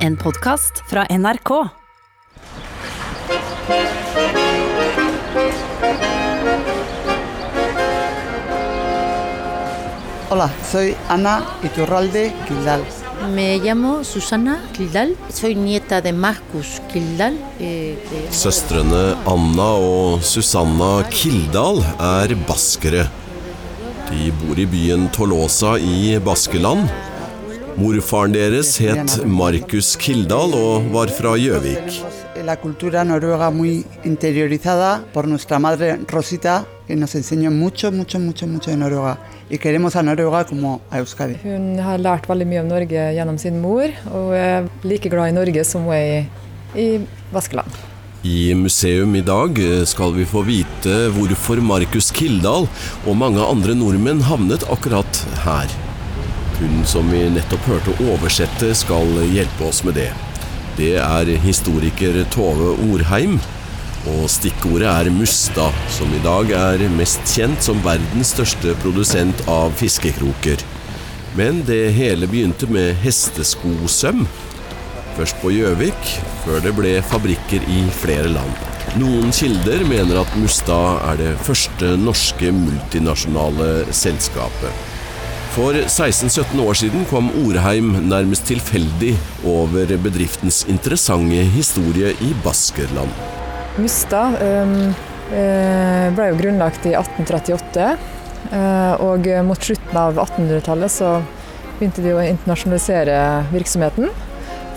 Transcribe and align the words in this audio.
En 0.00 0.16
podkast 0.16 0.82
fra 0.90 1.06
NRK. 1.10 1.50
Hola, 10.30 10.46
soy 10.70 10.94
Ana 11.10 11.40
Iturralde 11.66 12.30
Quildal. 12.46 12.84
Me 13.34 13.58
llamo 13.58 14.04
Susana 14.04 14.60
Kildal. 14.72 15.16
Soy 15.28 15.54
nieta 15.54 16.00
de 16.00 16.12
Marcus 16.12 16.80
Kildal. 16.92 17.34
eh, 17.58 17.96
Søstrene 18.30 19.16
Anna 19.26 19.68
og 19.76 20.22
Susanna 20.22 21.02
Kildal 21.10 21.82
er 21.98 22.34
baskere. 22.46 23.08
De 24.10 24.30
bor 24.40 24.58
i 24.58 24.66
byen 24.66 25.08
Tolosa 25.10 25.76
i 25.78 26.16
Baskeland. 26.18 26.88
Morfaren 27.80 28.34
deres 28.34 28.74
het 28.82 29.14
Markus 29.24 29.94
Kildahl 29.96 30.52
og 30.52 30.90
var 30.92 31.08
fra 31.16 31.30
Gjøvik. 31.40 31.94
La 32.44 32.58
cultura 32.60 33.06
noruega 33.08 33.48
muy 33.50 33.86
interiorizada 34.04 35.00
por 35.14 35.26
nuestra 35.26 35.58
madre 35.58 35.98
Rosita, 36.08 36.66
que 36.86 36.96
nos 36.96 37.14
enseñó 37.14 37.50
mucho, 37.50 37.90
mucho, 37.90 38.18
mucho, 38.18 38.46
mucho 38.46 38.70
de 38.70 38.76
Noruega. 38.76 39.18
Y 39.48 39.56
queremos 39.56 39.96
a 39.96 40.02
Noruega 40.02 40.44
como 40.44 40.82
a 40.90 40.98
Euskadi. 40.98 41.38
Hun 41.42 41.78
har 41.80 41.98
lært 41.98 42.28
veldig 42.28 42.48
mye 42.52 42.60
om 42.60 42.68
Norge 42.68 43.10
gjennom 43.16 43.38
sin 43.40 43.60
mor, 43.64 43.88
og 44.12 44.34
er 44.36 44.68
like 44.84 45.08
glad 45.08 45.32
i 45.32 45.36
Norge 45.40 45.64
som 45.64 45.88
hun 45.88 45.96
er 45.96 46.04
i, 46.20 46.24
i 46.76 46.88
Baskeland. 47.32 47.80
I 48.24 48.52
museum 48.54 49.14
i 49.16 49.24
dag 49.24 49.56
skal 49.88 50.12
vi 50.18 50.28
få 50.28 50.44
vite 50.44 51.06
hvorfor 51.16 51.64
Markus 51.64 52.12
Kildahl 52.12 52.68
og 53.06 53.16
mange 53.16 53.40
andre 53.40 53.72
nordmenn 53.72 54.20
havnet 54.28 54.68
akkurat 54.68 55.24
her. 55.46 55.89
Hun 56.60 56.82
som 56.84 57.06
vi 57.08 57.22
nettopp 57.32 57.64
hørte 57.70 57.94
oversette, 58.04 58.74
skal 58.76 59.14
hjelpe 59.32 59.64
oss 59.64 59.80
med 59.86 59.96
det. 59.96 60.10
Det 60.76 60.98
er 61.00 61.30
historiker 61.40 62.18
Tove 62.34 62.74
Orheim. 62.84 63.38
Og 64.10 64.26
stikkordet 64.32 64.88
er 64.88 65.08
Musta, 65.12 65.70
som 65.92 66.12
i 66.12 66.20
dag 66.24 66.52
er 66.56 66.84
mest 66.92 67.24
kjent 67.32 67.64
som 67.64 67.80
verdens 67.84 68.34
største 68.34 68.74
produsent 68.84 69.40
av 69.48 69.72
fiskekroker. 69.80 70.60
Men 71.36 71.62
det 71.64 71.94
hele 71.96 72.28
begynte 72.28 72.68
med 72.68 72.92
hesteskosøm. 73.06 74.26
Først 75.16 75.40
på 75.40 75.54
Gjøvik, 75.56 76.14
før 76.44 76.60
det 76.64 76.76
ble 76.76 76.94
fabrikker 77.08 77.64
i 77.72 77.86
flere 78.02 78.28
land. 78.36 78.68
Noen 79.00 79.32
kilder 79.32 79.84
mener 79.88 80.20
at 80.26 80.36
Mustad 80.36 81.04
er 81.08 81.20
det 81.24 81.34
første 81.48 81.96
norske 82.04 82.52
multinasjonale 82.52 83.86
selskapet. 83.96 84.89
For 85.50 85.74
16-17 85.74 86.60
år 86.62 86.76
siden 86.78 87.06
kom 87.10 87.26
Orheim 87.40 87.88
nærmest 88.06 88.44
tilfeldig 88.46 89.16
over 89.50 89.90
bedriftens 89.98 90.60
interessante 90.70 91.40
historie 91.56 92.12
i 92.22 92.28
Baskerland. 92.44 93.10
Mustad 93.82 94.36
um, 94.38 94.76
eh, 95.34 96.06
ble 96.14 96.28
jo 96.30 96.38
grunnlagt 96.38 96.86
i 96.86 96.94
1838, 96.94 97.88
eh, 98.54 99.02
og 99.02 99.26
mot 99.48 99.66
slutten 99.66 99.98
av 99.98 100.22
1800-tallet 100.22 100.94
så 101.00 101.16
begynte 101.80 102.06
de 102.06 102.14
å 102.14 102.22
internasjonalisere 102.22 103.18
virksomheten. 103.50 104.06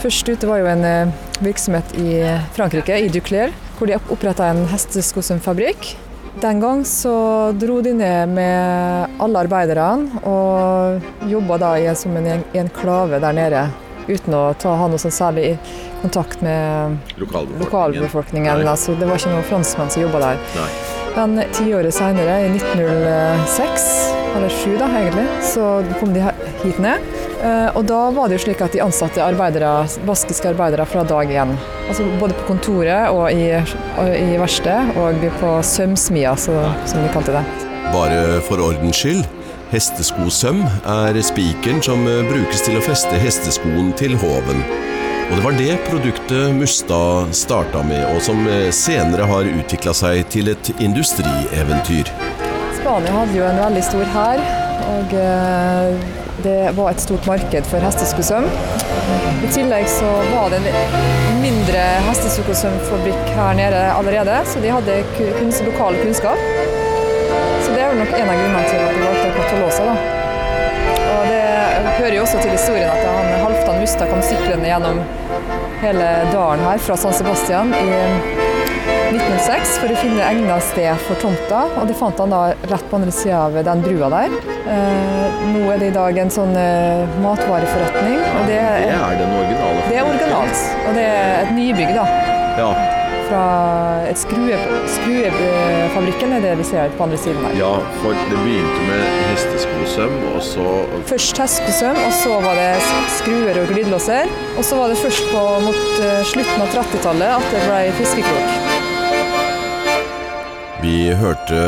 Først 0.01 0.33
ute 0.33 0.49
var 0.49 0.63
jo 0.63 0.71
en 0.73 0.87
eh, 0.89 1.13
virksomhet 1.45 1.93
i 2.01 2.17
Frankrike, 2.57 2.97
i 2.97 3.13
Duclair, 3.13 3.53
hvor 3.77 3.93
de 3.93 4.01
oppretta 4.09 4.49
en 4.49 4.65
hesteskosømfabrikk. 4.73 5.93
Den 6.41 6.59
gang 6.59 6.81
så 6.85 7.13
dro 7.59 7.81
de 7.81 7.93
ned 7.93 8.29
med 8.33 9.19
alle 9.21 9.43
arbeiderne 9.45 10.21
og 10.27 11.05
jobba 11.29 11.57
da 11.61 11.73
i, 11.79 11.85
som 11.95 12.17
en 12.17 12.25
en- 12.27 12.43
enklave 12.65 13.19
der 13.21 13.33
nede, 13.37 13.61
uten 14.09 14.33
å 14.35 14.53
ta, 14.59 14.73
ha 14.75 14.87
noe 14.87 14.97
sånn 14.99 15.13
særlig 15.13 15.57
kontakt 16.01 16.41
med 16.41 16.97
lokalbefolkningen. 17.61 18.65
Altså, 18.67 18.97
det 18.99 19.07
var 19.07 19.15
ikke 19.21 19.31
noen 19.31 19.47
franskmenn 19.47 19.89
som 19.93 20.03
jobba 20.03 20.19
der. 20.19 20.41
Nei. 20.57 20.69
Men 21.15 21.45
tiåret 21.53 21.93
seinere, 21.93 22.39
i 22.43 22.49
1906, 22.57 23.87
eller 24.35 24.49
7 24.49 24.77
da 24.81 24.87
egentlig, 24.89 25.27
så 25.53 25.67
kom 25.99 26.13
de 26.13 26.25
hit 26.63 26.79
ned. 26.81 26.99
Eh, 27.43 27.69
Og 27.75 27.83
da 27.89 27.99
var 28.15 28.29
det 28.29 28.37
jo 28.37 28.45
slik 28.45 28.61
at 28.63 28.71
de 28.75 28.81
ansatte 28.83 29.19
arbeidere, 29.23 29.83
baskiske 30.07 30.47
arbeidere 30.53 30.85
fra 30.87 31.03
dag 31.03 31.27
én. 31.27 31.51
Altså 31.89 32.05
både 32.19 32.37
på 32.39 32.47
kontoret 32.53 33.09
og 33.11 33.27
i, 33.31 33.49
i 33.51 34.37
verkstedet, 34.39 34.95
og 34.95 35.25
på 35.41 35.53
sømsmia, 35.67 36.35
som 36.39 37.03
de 37.03 37.09
kalte 37.13 37.35
det. 37.35 37.43
Bare 37.91 38.39
for 38.47 38.63
ordens 38.63 39.01
skyld. 39.03 39.25
Hesteskosøm 39.73 40.61
er 40.85 41.17
spikeren 41.25 41.81
som 41.83 42.07
eh, 42.07 42.23
brukes 42.29 42.63
til 42.63 42.77
å 42.79 42.85
feste 42.85 43.19
hesteskoen 43.19 43.91
til 43.99 44.15
hoven. 44.21 44.63
Og 45.23 45.37
det 45.39 45.43
var 45.43 45.55
det 45.57 45.77
produktet 45.87 46.53
Mustad 46.53 47.31
starta 47.33 47.81
med, 47.83 48.03
og 48.13 48.21
som 48.21 48.43
eh, 48.47 48.69
senere 48.71 49.27
har 49.27 49.49
utvikla 49.49 49.95
seg 49.97 50.27
til 50.31 50.53
et 50.53 50.71
industrieventyr. 50.77 52.11
Spania 52.79 53.15
hadde 53.17 53.39
jo 53.39 53.47
en 53.47 53.63
veldig 53.65 53.83
stor 53.87 54.11
hær, 54.13 54.43
og 54.93 55.17
det 56.41 56.71
var 56.77 56.89
et 56.91 57.01
stort 57.01 57.27
marked 57.29 57.65
for 57.69 57.83
hesteskosøm. 57.85 58.47
I 59.43 59.49
tillegg 59.53 59.85
så 59.91 60.09
var 60.31 60.49
det 60.53 60.61
en 60.63 61.41
mindre 61.43 61.83
hesteskosømfabrikk 62.07 63.29
her 63.37 63.53
nede 63.59 63.83
allerede, 63.93 64.39
så 64.49 64.59
de 64.63 64.71
hadde 64.73 64.97
ku- 65.17 65.31
kunst, 65.39 65.63
lokal 65.67 65.99
kunnskap. 66.01 66.39
Så 67.63 67.71
det 67.75 67.83
er 67.85 67.93
nok 67.99 68.13
en 68.17 68.29
av 68.29 68.35
grunnene 68.41 68.65
til 68.69 68.81
at 68.81 68.97
de 68.97 69.05
valgte 69.05 69.47
Tolosa. 69.53 69.83
Da. 69.83 69.95
Og 71.13 71.27
det 71.29 71.43
hører 71.99 72.15
jo 72.17 72.21
også 72.25 72.41
til 72.41 72.51
historien 72.55 72.89
at 72.89 73.05
han, 73.05 73.29
Halvdan 73.43 73.79
Mustad 73.83 74.09
kom 74.09 74.21
syklende 74.25 74.67
gjennom 74.71 75.03
hele 75.83 76.09
dalen 76.31 76.65
her 76.65 76.81
fra 76.81 76.97
San 76.97 77.13
Sebastian 77.13 77.73
i 77.75 77.87
1906 79.13 79.75
for 79.81 79.93
å 79.93 79.97
finne 80.01 80.23
egnet 80.25 80.63
sted 80.65 81.03
for 81.05 81.19
tomta, 81.21 81.63
og 81.79 81.85
det 81.89 81.95
fant 81.99 82.19
han 82.23 82.33
da 82.33 82.41
rett 82.71 82.85
på 82.89 82.97
andre 82.99 83.13
sida 83.13 83.43
av 83.47 83.57
den 83.67 83.83
brua 83.85 84.09
der. 84.13 84.33
Eh, 84.73 85.43
nå 85.53 85.67
er 85.73 85.81
det 85.83 85.91
i 85.91 85.95
dag 85.95 86.17
en 86.23 86.33
sånn 86.33 86.55
eh, 86.57 87.03
matvareforretning, 87.23 88.17
og 88.39 88.49
det 88.49 88.57
er, 88.61 88.89
er 88.95 89.19
den 89.21 89.37
originale. 89.37 89.85
det 89.91 89.99
er 90.01 90.09
originalt. 90.09 90.65
Og 90.87 90.97
det 90.97 91.05
er 91.13 91.31
et 91.45 91.55
nybygg 91.57 91.93
da, 91.99 92.07
Ja, 92.57 92.71
fra 93.23 93.43
et 94.09 94.19
skrue, 94.19 94.57
skruefabrikken 94.97 96.33
er 96.37 96.43
det 96.43 96.51
vi 96.59 96.65
ser 96.67 96.91
på 96.97 97.05
andre 97.05 97.17
siden 97.21 97.39
her. 97.47 97.55
ja, 97.57 97.71
for 98.01 98.17
det 98.29 98.39
begynte 98.43 98.83
med 98.89 99.03
hesteskosøm, 99.31 100.15
og 100.33 100.41
så 100.45 100.65
Først 101.09 101.39
hesteskosøm, 101.41 101.99
og 102.07 102.13
så 102.19 102.39
var 102.43 102.59
det 102.59 102.71
skruer 103.19 103.61
og 103.63 103.69
glidelåser. 103.73 104.31
Og 104.57 104.63
så 104.67 104.77
var 104.79 104.91
det 104.91 104.99
først 105.01 105.29
på 105.33 105.43
mot 105.65 105.83
eh, 106.03 106.23
slutten 106.33 106.65
av 106.65 106.73
30-tallet 106.75 107.37
at 107.39 107.53
det 107.55 107.63
ble 107.69 107.83
fiskekrok. 108.01 108.82
Vi 110.83 111.13
hørte 111.15 111.59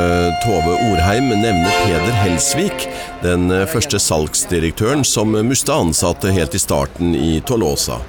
Tove 0.43 0.73
Orheim 0.89 1.29
nevne 1.31 1.69
Peder 1.85 2.17
Helsvik, 2.19 2.83
den 3.21 3.47
første 3.71 3.95
salgsdirektøren 4.03 5.05
som 5.07 5.31
Musta 5.47 5.77
ansatte 5.79 6.33
helt 6.35 6.57
i 6.57 6.59
starten 6.59 7.13
i 7.15 7.37
Tolosa. 7.47 8.01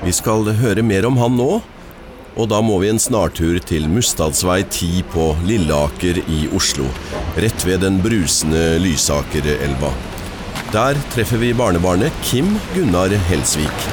Vi 0.00 0.14
skal 0.16 0.48
høre 0.62 0.80
mer 0.80 1.04
om 1.04 1.20
han 1.20 1.36
nå, 1.36 1.60
og 2.40 2.48
da 2.48 2.62
må 2.64 2.78
vi 2.80 2.88
en 2.88 3.02
snartur 3.02 3.58
til 3.68 3.84
Mustadsvei 3.92 4.62
10 4.62 5.02
på 5.12 5.26
Lilleaker 5.44 6.22
i 6.24 6.46
Oslo, 6.56 6.88
rett 7.36 7.66
ved 7.68 7.84
den 7.84 8.00
brusende 8.00 8.78
Lysakerelva. 8.80 9.92
Der 10.72 10.96
treffer 11.12 11.42
vi 11.42 11.52
barnebarnet 11.52 12.16
Kim 12.24 12.54
Gunnar 12.72 13.12
Helsvik. 13.28 13.90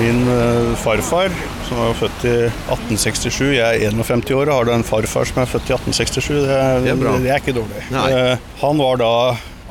Min 0.00 0.26
eh, 0.26 0.74
farfar, 0.82 1.30
som 1.66 1.78
var 1.82 1.94
født 1.98 2.24
i 2.28 2.34
1867, 2.70 3.44
jeg 3.56 3.84
er 3.86 3.90
51 3.90 4.32
år 4.36 4.50
og 4.50 4.58
har 4.60 4.68
da 4.70 4.78
en 4.78 4.86
farfar 4.86 5.28
som 5.28 5.42
er 5.42 5.50
født 5.50 5.70
i 5.70 5.76
1867. 5.76 6.28
Det 6.46 6.56
er, 6.56 6.82
Det 6.84 6.92
er 6.94 7.22
det 7.24 7.30
er 7.34 7.40
ikke 7.42 7.56
dårlig. 7.56 7.84
Eh, 7.92 8.50
Han 8.62 8.78
var 8.78 9.00
da 9.02 9.12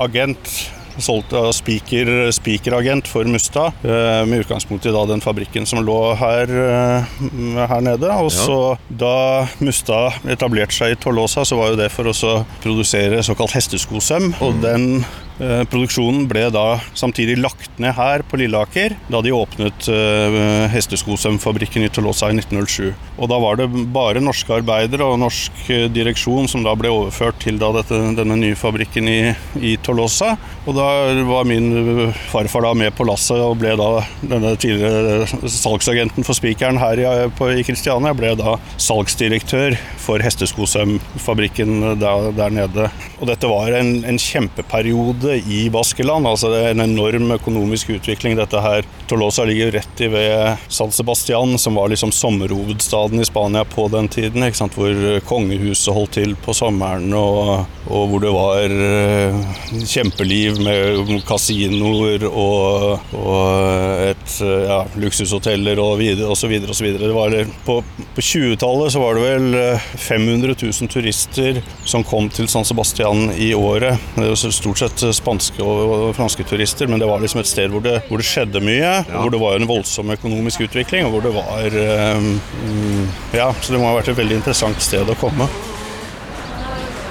agent, 0.06 0.52
solgt 1.00 1.34
av 1.36 1.50
speaker, 1.56 2.32
speakeragent 2.36 3.08
for 3.12 3.28
Mustad, 3.28 3.74
eh, 3.84 4.22
med 4.28 4.46
utgangspunkt 4.46 4.88
i 4.88 4.94
da 4.96 5.04
den 5.10 5.24
fabrikken 5.24 5.68
som 5.68 5.84
lå 5.84 6.00
her, 6.20 6.52
eh, 6.52 7.68
her 7.68 7.82
nede. 7.84 8.12
Og 8.24 8.32
så 8.32 8.78
da 8.90 9.48
Mustad 9.60 10.20
etablerte 10.32 10.76
seg 10.76 10.96
i 10.96 11.00
Tolosa, 11.00 11.44
så 11.48 11.60
var 11.60 11.74
jo 11.74 11.80
det 11.84 11.92
for 11.92 12.08
å 12.12 12.46
produsere 12.64 13.24
såkalt 13.24 13.56
hesteskosøm. 13.56 14.34
Og 14.42 14.62
den 14.64 15.06
Eh, 15.06 15.25
Produksjonen 15.36 16.30
ble 16.32 16.46
da 16.54 16.78
samtidig 16.96 17.36
lagt 17.42 17.80
ned 17.82 17.96
her 17.98 18.24
på 18.24 18.40
Lilleaker 18.40 18.96
da 19.12 19.20
de 19.24 19.34
åpnet 19.36 19.88
eh, 19.92 20.38
hesteskosømfabrikken 20.72 21.84
i 21.84 21.90
Tolosa 21.92 22.30
i 22.32 22.38
1907. 22.38 22.94
Og 23.20 23.30
da 23.32 23.40
var 23.44 23.60
det 23.60 23.68
bare 23.96 24.24
norske 24.24 24.54
arbeidere 24.56 25.08
og 25.08 25.20
norsk 25.22 25.66
eh, 25.74 25.88
direksjon 25.92 26.48
som 26.52 26.64
da 26.66 26.76
ble 26.80 26.92
overført 26.94 27.40
til 27.44 27.60
dette, 27.60 28.00
denne 28.18 28.38
nye 28.40 28.58
fabrikken 28.60 29.10
i, 29.12 29.20
i 29.60 29.76
Tolosa. 29.84 30.36
Og 30.66 30.78
da 30.78 30.88
var 31.28 31.48
min 31.50 31.68
eh, 31.82 32.22
farfar 32.32 32.66
da 32.68 32.74
med 32.78 32.96
på 32.96 33.08
lasset 33.08 33.42
og 33.44 33.58
ble 33.62 33.76
da 33.80 33.90
denne 34.24 34.56
tidligere 34.62 35.28
salgsagenten 35.52 36.28
for 36.28 36.38
spikeren 36.38 36.80
her 36.82 37.02
i, 37.02 37.08
på, 37.36 37.52
i 37.60 37.66
Kristiania 37.68 38.16
ble 38.18 38.34
da 38.40 38.58
salgsdirektør 38.82 39.76
for 40.02 40.24
hesteskosømfabrikken 40.24 42.00
der, 42.02 42.32
der 42.40 42.56
nede. 42.56 42.90
Og 43.20 43.30
dette 43.30 43.50
var 43.52 43.76
en, 43.76 43.98
en 44.08 44.22
kjempeperiode 44.22 45.25
skjedde 45.26 45.54
i 45.54 45.70
Baskeland. 45.70 46.28
Altså 46.28 46.50
det 46.50 46.62
er 46.62 46.74
en 46.74 46.86
enorm 46.86 47.32
økonomisk 47.32 47.90
utvikling. 47.90 48.38
Dette 48.38 48.62
her 48.62 48.86
Tolosa 49.08 49.46
ligger 49.46 49.72
rett 49.72 50.02
i 50.02 50.08
ved 50.08 50.58
San 50.68 50.92
Sebastian, 50.92 51.58
som 51.58 51.76
var 51.76 51.90
liksom 51.90 52.12
sommerhovedstaden 52.12 53.22
i 53.22 53.26
Spania 53.26 53.64
på 53.64 53.88
den 53.88 54.08
tiden. 54.08 54.44
ikke 54.44 54.58
sant? 54.58 54.76
Hvor 54.76 55.20
kongehuset 55.26 55.94
holdt 55.94 56.16
til 56.16 56.36
på 56.36 56.54
sommeren, 56.54 57.14
og, 57.14 57.66
og 57.90 58.08
hvor 58.10 58.24
det 58.24 58.34
var 58.34 58.76
uh, 58.76 59.86
kjempeliv 59.86 60.60
med 60.64 61.22
kasinoer 61.28 62.26
og, 62.30 63.00
og 63.14 64.10
et, 64.10 64.38
ja, 64.42 64.84
luksushoteller 64.96 65.80
og 65.80 66.00
videre 66.00 66.32
osv. 66.32 66.50
videre. 66.50 67.46
På 67.66 67.82
på 68.16 68.22
20-tallet 68.22 68.94
så 68.94 69.00
var 69.00 69.16
det 69.16 69.24
vel 69.24 69.78
500 70.00 70.56
000 70.62 70.90
turister 70.92 71.62
som 71.86 72.04
kom 72.04 72.30
til 72.32 72.48
San 72.52 72.66
Sebastian 72.66 73.30
i 73.36 73.54
året. 73.56 74.00
Det 74.16 74.30
var 74.30 74.52
stort 74.56 74.80
sett 74.80 75.04
spanske 75.16 75.64
og 75.64 76.12
franske 76.18 76.46
turister, 76.48 76.90
men 76.92 77.02
det 77.02 77.08
var 77.10 77.22
liksom 77.24 77.42
et 77.42 77.50
sted 77.50 77.72
hvor 77.74 77.84
det, 77.86 77.98
hvor 78.10 78.22
det 78.22 78.28
skjedde 78.28 78.62
mye. 78.64 78.82
Ja. 78.82 79.22
Hvor 79.22 79.32
det 79.34 79.40
var 79.42 79.58
en 79.58 79.70
voldsom 79.70 80.12
økonomisk 80.16 80.66
utvikling, 80.68 81.08
og 81.08 81.16
hvor 81.16 81.26
det 81.26 81.34
var 81.36 81.80
um, 82.18 83.08
Ja, 83.36 83.50
så 83.62 83.74
det 83.74 83.82
må 83.82 83.90
ha 83.90 83.96
vært 83.98 84.12
et 84.14 84.20
veldig 84.20 84.40
interessant 84.42 84.84
sted 84.84 85.10
å 85.10 85.18
komme. 85.20 85.48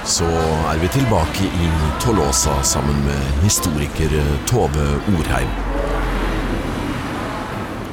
Så 0.05 0.27
er 0.69 0.77
vi 0.81 0.89
tilbake 0.93 1.47
i 1.49 1.69
Tolosa 2.03 2.59
sammen 2.63 2.99
med 3.07 3.39
historiker 3.41 4.11
Tove 4.45 4.85
Orheim. 5.15 5.49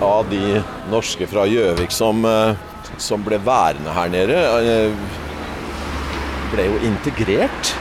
Av 0.04 0.28
de 0.28 0.60
norske 0.92 1.28
fra 1.30 1.46
Gjøvik 1.48 1.94
som, 1.94 2.26
som 3.00 3.24
ble 3.24 3.38
værende 3.46 3.94
her 3.96 4.12
nede, 4.12 4.42
ble 6.52 6.68
jo 6.68 6.82
integrert. 6.90 7.72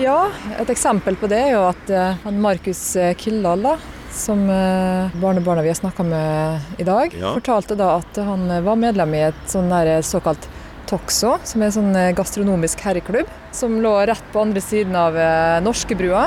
Ja, 0.00 0.30
et 0.56 0.70
eksempel 0.72 1.16
på 1.20 1.28
det 1.28 1.38
er 1.38 1.50
jo 1.52 1.64
at 1.68 1.90
han 2.24 2.38
Markus 2.40 2.80
Kildahl, 3.20 3.64
da, 3.66 3.74
som 4.12 4.40
barnebarna 4.46 5.64
vi 5.64 5.68
har 5.68 5.78
snakka 5.78 6.06
med 6.06 6.80
i 6.80 6.86
dag, 6.88 7.12
ja. 7.12 7.34
fortalte 7.36 7.76
da 7.76 7.98
at 7.98 8.16
han 8.24 8.48
var 8.64 8.80
medlem 8.80 9.14
i 9.18 9.26
et 9.28 9.42
sånn 9.52 9.72
såkalt 10.04 10.48
Toxo, 10.88 11.36
som 11.44 11.62
er 11.62 11.70
en 11.70 11.76
sånn 11.76 11.98
gastronomisk 12.16 12.80
herreklubb, 12.84 13.28
som 13.56 13.78
lå 13.84 13.92
rett 14.08 14.24
på 14.32 14.42
andre 14.42 14.60
siden 14.64 14.96
av 14.98 15.16
Norskebrua. 15.64 16.26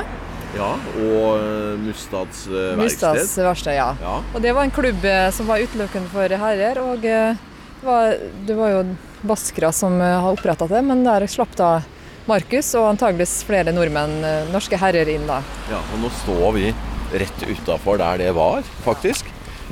Ja, 0.56 0.72
og 1.02 1.42
Mustads 1.82 2.46
verksted. 2.48 2.80
Mustads 2.80 3.34
verksted, 3.38 3.76
ja. 3.76 3.90
ja. 4.00 4.16
Og 4.32 4.40
det 4.42 4.54
var 4.56 4.66
en 4.66 4.74
klubb 4.74 5.04
som 5.34 5.50
var 5.50 5.62
utelukkende 5.62 6.10
for 6.10 6.36
herrer. 6.42 6.80
Og 6.80 7.02
det 7.04 7.36
var, 7.84 8.16
det 8.46 8.56
var 8.56 8.72
jo 8.72 8.80
baskere 9.26 9.72
som 9.74 10.00
har 10.00 10.30
oppretta 10.30 10.68
det, 10.70 10.80
men 10.86 11.04
der 11.06 11.26
slapp 11.30 11.54
da 11.58 11.70
Markus 12.26 12.72
og 12.74 12.88
antageligvis 12.90 13.38
flere 13.46 13.70
nordmenn, 13.74 14.18
norske 14.50 14.78
herrer, 14.80 15.06
inn 15.12 15.28
da. 15.28 15.38
Ja, 15.70 15.78
og 15.78 16.00
nå 16.02 16.10
står 16.24 16.48
vi 16.56 16.72
rett 17.14 17.44
utafor 17.46 18.00
der 18.02 18.18
det 18.18 18.32
var, 18.34 18.66
faktisk. 18.82 19.28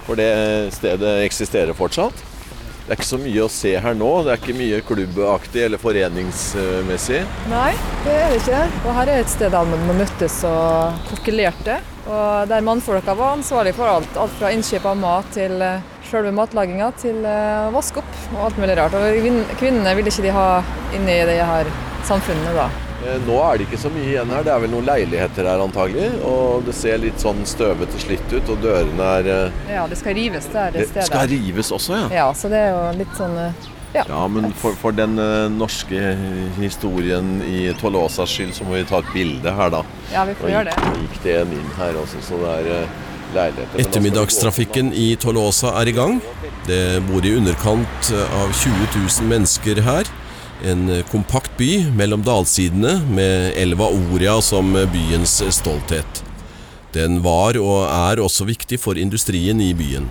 For 0.06 0.14
det 0.20 0.30
stedet 0.76 1.16
eksisterer 1.24 1.74
fortsatt. 1.74 2.14
Det 2.84 2.92
er 2.92 2.98
ikke 2.98 3.08
så 3.08 3.18
mye 3.18 3.40
å 3.46 3.48
se 3.48 3.70
her 3.80 3.94
nå. 3.96 4.10
Det 4.26 4.34
er 4.34 4.40
ikke 4.42 4.54
mye 4.58 4.78
klubbaktig 4.84 5.62
eller 5.64 5.80
foreningsmessig. 5.80 7.22
Nei, 7.48 7.70
det 8.04 8.12
er 8.12 8.28
det 8.28 8.40
ikke. 8.42 8.60
Og 8.84 8.90
her 9.00 9.10
er 9.10 9.22
et 9.22 9.32
sted 9.32 9.54
der 9.56 9.70
man 9.70 9.98
møttes 9.98 10.36
og 10.44 11.00
kokkelerte. 11.08 11.78
Og 12.04 12.50
der 12.50 12.66
mannfolka 12.66 13.16
var 13.16 13.38
ansvarlig 13.38 13.72
for 13.78 13.88
alt. 13.88 14.20
Alt 14.20 14.36
fra 14.36 14.52
innkjøp 14.52 14.86
av 14.92 15.00
mat 15.00 15.32
til 15.34 15.56
selve 16.10 16.30
matlaginga 16.36 16.92
til 17.00 17.24
å 17.26 17.72
vaske 17.74 17.98
opp 17.98 18.20
og 18.36 18.44
alt 18.46 18.60
mulig 18.60 18.76
rart. 18.78 18.94
Og 18.94 19.56
kvinnene 19.58 19.96
ville 19.96 20.12
ikke 20.12 20.28
de 20.28 20.36
ha 20.36 20.46
inni 20.94 21.16
det 21.26 21.40
her 21.40 21.72
samfunnene 22.08 22.54
da. 22.56 22.68
Nå 23.26 23.36
er 23.44 23.58
det 23.60 23.66
ikke 23.66 23.78
så 23.82 23.90
mye 23.92 24.06
igjen 24.06 24.32
her. 24.32 24.46
Det 24.46 24.52
er 24.54 24.62
vel 24.62 24.72
noen 24.72 24.86
leiligheter 24.88 25.48
her 25.50 25.60
antagelig. 25.64 26.08
Og 26.24 26.64
det 26.64 26.74
ser 26.78 26.98
litt 27.02 27.20
sånn 27.20 27.44
støvete 27.48 28.00
slitt 28.00 28.26
ut, 28.32 28.48
og 28.54 28.64
dørene 28.64 29.12
er 29.20 29.30
Ja, 29.68 29.84
det 29.90 30.00
skal 30.00 30.16
rives 30.16 30.48
der. 30.52 30.72
Det, 30.74 30.88
det 30.94 31.06
skal 31.10 31.28
rives 31.28 31.72
også, 31.74 32.04
ja? 32.04 32.10
Ja, 32.22 32.26
så 32.36 32.52
det 32.52 32.64
er 32.64 32.72
jo 32.72 32.82
litt 33.02 33.16
sånn 33.18 33.38
ja, 33.94 34.02
ja 34.08 34.22
men 34.26 34.50
for, 34.58 34.74
for 34.74 34.96
den 34.96 35.14
norske 35.54 36.14
historien 36.58 37.36
i 37.46 37.68
Tolosas 37.78 38.32
skyld, 38.32 38.54
så 38.56 38.66
må 38.66 38.74
vi 38.78 38.86
ta 38.88 38.98
et 39.04 39.12
bilde 39.14 39.52
her, 39.54 39.70
da. 39.70 39.84
Ja, 40.10 40.24
vi 40.26 40.34
får 40.40 40.48
og 40.48 40.54
gjøre 40.56 40.72
det. 40.72 40.94
gikk 41.04 41.20
det 41.26 41.36
en 41.44 41.54
inn 41.60 41.68
her 41.78 42.00
også, 42.00 42.24
så 42.26 42.40
det 42.42 42.56
er 42.56 42.88
leiligheter. 43.34 43.84
Ettermiddagstrafikken 43.84 44.90
i 44.98 45.12
Tolosa 45.20 45.76
er 45.82 45.92
i 45.92 45.94
gang. 45.94 46.18
Det 46.66 46.82
bor 47.06 47.24
i 47.26 47.36
underkant 47.36 48.12
av 48.40 48.50
20 48.50 48.88
000 48.96 49.30
mennesker 49.30 49.82
her. 49.86 50.10
En 50.62 51.02
kompakt 51.10 51.56
by 51.58 51.86
mellom 51.96 52.22
dalsidene, 52.22 53.00
med 53.10 53.56
elva 53.58 53.88
Oria 53.90 54.38
som 54.42 54.72
byens 54.92 55.40
stolthet. 55.50 56.22
Den 56.94 57.18
var 57.24 57.58
og 57.58 57.88
er 57.90 58.22
også 58.22 58.46
viktig 58.46 58.78
for 58.78 58.98
industrien 59.00 59.60
i 59.60 59.72
byen. 59.74 60.06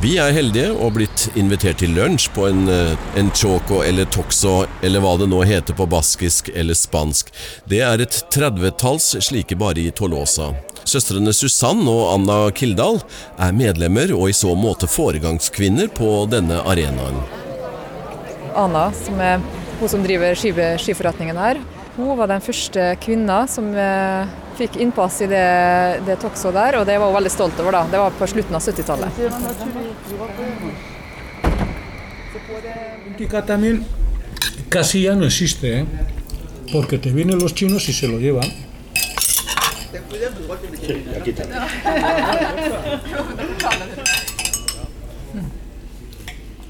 Vi 0.00 0.16
er 0.18 0.32
heldige 0.34 0.72
og 0.72 0.96
blitt 0.96 1.26
invitert 1.38 1.82
til 1.82 1.92
lunsj 1.94 2.30
på 2.34 2.46
en, 2.48 2.64
en 2.66 3.28
choco 3.36 3.82
eller 3.84 4.08
toxo, 4.10 4.64
eller 4.82 5.04
hva 5.04 5.12
det 5.20 5.28
nå 5.30 5.42
heter 5.46 5.76
på 5.78 5.86
baskisk 5.86 6.48
eller 6.54 6.74
spansk. 6.74 7.30
Det 7.68 7.82
er 7.84 8.02
et 8.02 8.22
tredvetalls 8.32 9.12
slike 9.28 9.58
bare 9.60 9.84
i 9.84 9.92
Tolosa. 9.94 10.54
Søstrene 10.88 11.30
Susann 11.36 11.84
og 11.86 12.08
Anna 12.16 12.40
Kildahl 12.56 12.98
er 13.38 13.54
medlemmer 13.54 14.16
og 14.16 14.32
i 14.32 14.34
så 14.34 14.56
måte 14.58 14.90
foregangskvinner 14.90 15.92
på 15.94 16.10
denne 16.32 16.64
arenaen. 16.66 17.41
Anna, 18.56 18.90
som 18.96 19.20
er 19.20 19.40
hun 19.80 19.90
som 19.90 20.02
driver 20.04 20.36
skiforretningen 20.36 21.38
her. 21.38 21.60
Hun 21.96 22.16
var 22.16 22.30
den 22.30 22.40
første 22.40 22.94
kvinna 23.02 23.42
som 23.50 23.66
eh, 23.76 24.30
fikk 24.56 24.78
innpass 24.80 25.20
i 25.24 25.28
det, 25.28 25.46
det 26.06 26.16
Toxo 26.22 26.52
der, 26.54 26.78
og 26.80 26.86
det 26.88 26.96
var 27.00 27.10
hun 27.10 27.18
veldig 27.18 27.32
stolt 27.34 27.60
over. 27.60 27.72
da. 27.76 27.82
Det 27.92 28.00
var 28.00 28.10
på 28.18 28.26
slutten 28.32 28.56
av 28.56 28.62
70-tallet. 28.62 29.10
también 33.46 33.84
casi 34.68 35.02
ya 35.02 35.14
no 35.14 35.26
existe, 35.26 35.80
¿eh? 35.80 35.84
porque 36.72 36.98
te 36.98 37.10
vienen 37.10 37.38
los 37.38 37.54
chinos 37.54 37.88
y 37.88 37.92
se 37.92 38.08
lo 38.08 38.18
llevan. 38.18 38.48
Sí, 40.86 41.04
aquí 41.16 41.32
también. 41.32 41.62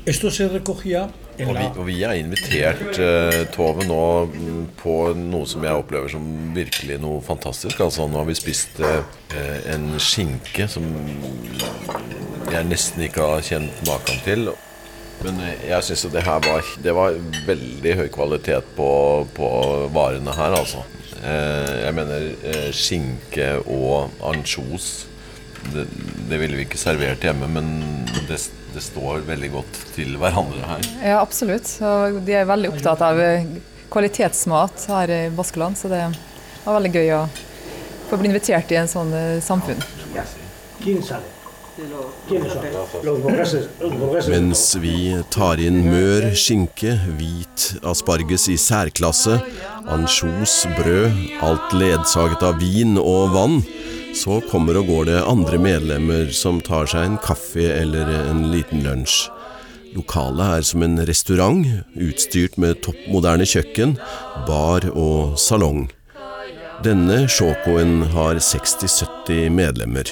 Esto 0.05 0.31
se 0.31 0.49
recogía 0.49 1.09
og 1.41 1.55
vi, 1.57 1.67
og 1.79 1.87
vi, 1.87 1.95
er 2.05 2.19
invitert 2.21 2.99
uh, 3.01 3.37
Tove 3.55 3.87
nå 3.89 4.01
mm, 4.29 4.65
på 4.79 4.97
noe 5.17 5.47
som 5.49 5.63
jeg 5.65 5.79
opplever 5.79 6.11
som 6.13 6.25
virkelig 6.55 6.99
noe 7.01 7.23
fantastisk. 7.25 7.81
Altså 7.81 8.05
Nå 8.11 8.21
har 8.21 8.27
vi 8.29 8.37
spist 8.37 8.83
uh, 8.83 9.01
en 9.73 9.95
skinke 10.03 10.67
som 10.71 10.85
jeg 12.53 12.69
nesten 12.69 13.07
ikke 13.07 13.31
har 13.31 13.47
kjent 13.47 13.81
maken 13.89 14.21
til. 14.27 14.51
Men 15.23 15.39
jeg 15.69 15.87
syns 15.87 16.05
det 16.13 16.25
her 16.27 16.43
var, 16.45 16.67
det 16.83 16.95
var 16.99 17.17
veldig 17.47 17.95
høy 18.03 18.09
kvalitet 18.13 18.75
på, 18.77 18.91
på 19.33 19.49
varene 19.95 20.35
her, 20.37 20.59
altså. 20.59 20.83
Uh, 21.23 21.79
jeg 21.79 21.95
mener 21.97 22.29
skinke 22.75 23.49
og 23.71 24.11
ansjos. 24.33 24.93
Det, 25.71 25.87
det 26.29 26.41
ville 26.41 26.59
vi 26.59 26.67
ikke 26.67 26.81
servert 26.81 27.23
hjemme, 27.25 27.49
men 27.51 27.71
det 28.29 28.41
det 28.73 28.81
står 28.81 29.27
veldig 29.27 29.51
godt 29.53 29.81
til 29.97 30.15
hverandre 30.21 30.65
her. 30.65 30.87
Ja, 31.05 31.19
absolutt. 31.21 31.69
Og 31.85 32.23
de 32.27 32.39
er 32.39 32.49
veldig 32.49 32.73
opptatt 32.73 33.03
av 33.05 33.21
kvalitetsmat 33.93 34.87
her 34.89 35.13
i 35.13 35.21
Baskeland, 35.37 35.77
så 35.77 35.91
det 35.93 36.07
var 36.65 36.79
veldig 36.79 36.95
gøy 36.97 37.13
å 37.19 37.27
få 38.09 38.19
bli 38.21 38.33
invitert 38.33 38.73
i 38.73 38.81
en 38.81 38.91
sånn 38.91 39.13
eh, 39.17 39.39
samfunn. 39.45 39.81
Mens 44.29 44.65
vi 44.81 44.97
tar 45.33 45.61
inn 45.65 45.79
mør, 45.87 46.29
skinke, 46.37 46.97
hvit 47.17 47.69
asparges 47.89 48.49
i 48.53 48.59
særklasse, 48.61 49.39
ansjos, 49.93 50.59
brød, 50.77 51.23
alt 51.45 51.77
ledsaget 51.77 52.45
av 52.45 52.61
vin 52.61 53.01
og 53.01 53.33
vann, 53.37 53.59
så 54.15 54.41
kommer 54.51 54.79
og 54.81 54.89
går 54.91 55.09
det 55.09 55.21
andre 55.25 55.59
medlemmer 55.61 56.33
som 56.37 56.61
tar 56.65 56.89
seg 56.91 57.07
en 57.07 57.21
kaffe 57.23 57.65
eller 57.73 58.09
en 58.29 58.45
liten 58.53 58.85
lunsj. 58.85 59.31
Lokalet 59.93 60.59
er 60.59 60.65
som 60.65 60.85
en 60.85 61.01
restaurant, 61.09 61.67
utstyrt 62.01 62.57
med 62.61 62.81
toppmoderne 62.85 63.45
kjøkken, 63.49 63.99
bar 64.49 64.87
og 64.93 65.37
salong. 65.41 65.91
Denne 66.83 67.27
shokoen 67.31 68.01
har 68.15 68.41
60-70 68.41 69.53
medlemmer. 69.53 70.09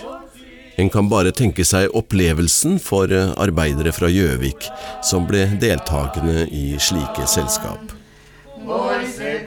En 0.80 0.88
kan 0.92 1.08
bare 1.10 1.32
tenke 1.36 1.64
seg 1.66 1.92
opplevelsen 1.96 2.78
for 2.80 3.10
arbeidere 3.12 3.92
fra 3.92 4.08
Gjøvik 4.12 4.68
som 5.04 5.26
ble 5.28 5.46
deltakende 5.60 6.46
i 6.48 6.76
slike 6.80 7.26
selskap. 7.28 7.96
Voice 8.64 9.40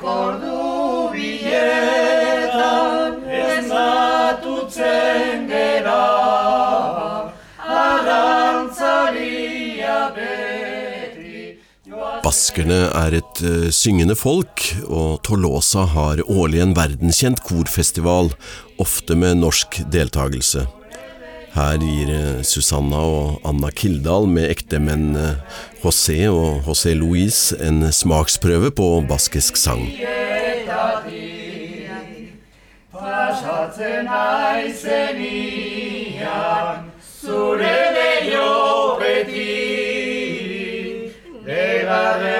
Baskerne 12.23 12.85
er 12.95 13.17
et 13.17 13.39
uh, 13.43 13.67
syngende 13.75 14.15
folk, 14.15 14.63
og 14.87 15.19
Tolosa 15.27 15.83
har 15.91 16.21
årlig 16.31 16.61
en 16.63 16.71
verdenskjent 16.77 17.43
korfestival, 17.43 18.31
ofte 18.79 19.17
med 19.19 19.41
norsk 19.41 19.81
deltakelse. 19.91 20.63
Her 21.53 21.83
gir 21.83 22.09
uh, 22.09 22.39
Susanna 22.47 23.01
og 23.03 23.43
Anna 23.45 23.69
Kildahl 23.75 24.29
med 24.31 24.49
ektemennene 24.49 25.35
José 25.83 26.23
og 26.31 26.63
José 26.69 26.95
Luis 26.95 27.51
en 27.59 27.91
smaksprøve 27.91 28.71
på 28.71 28.89
baskisk 29.09 29.59
sang. 29.59 29.83
Pasatzen 32.93 34.07
zure 37.23 37.75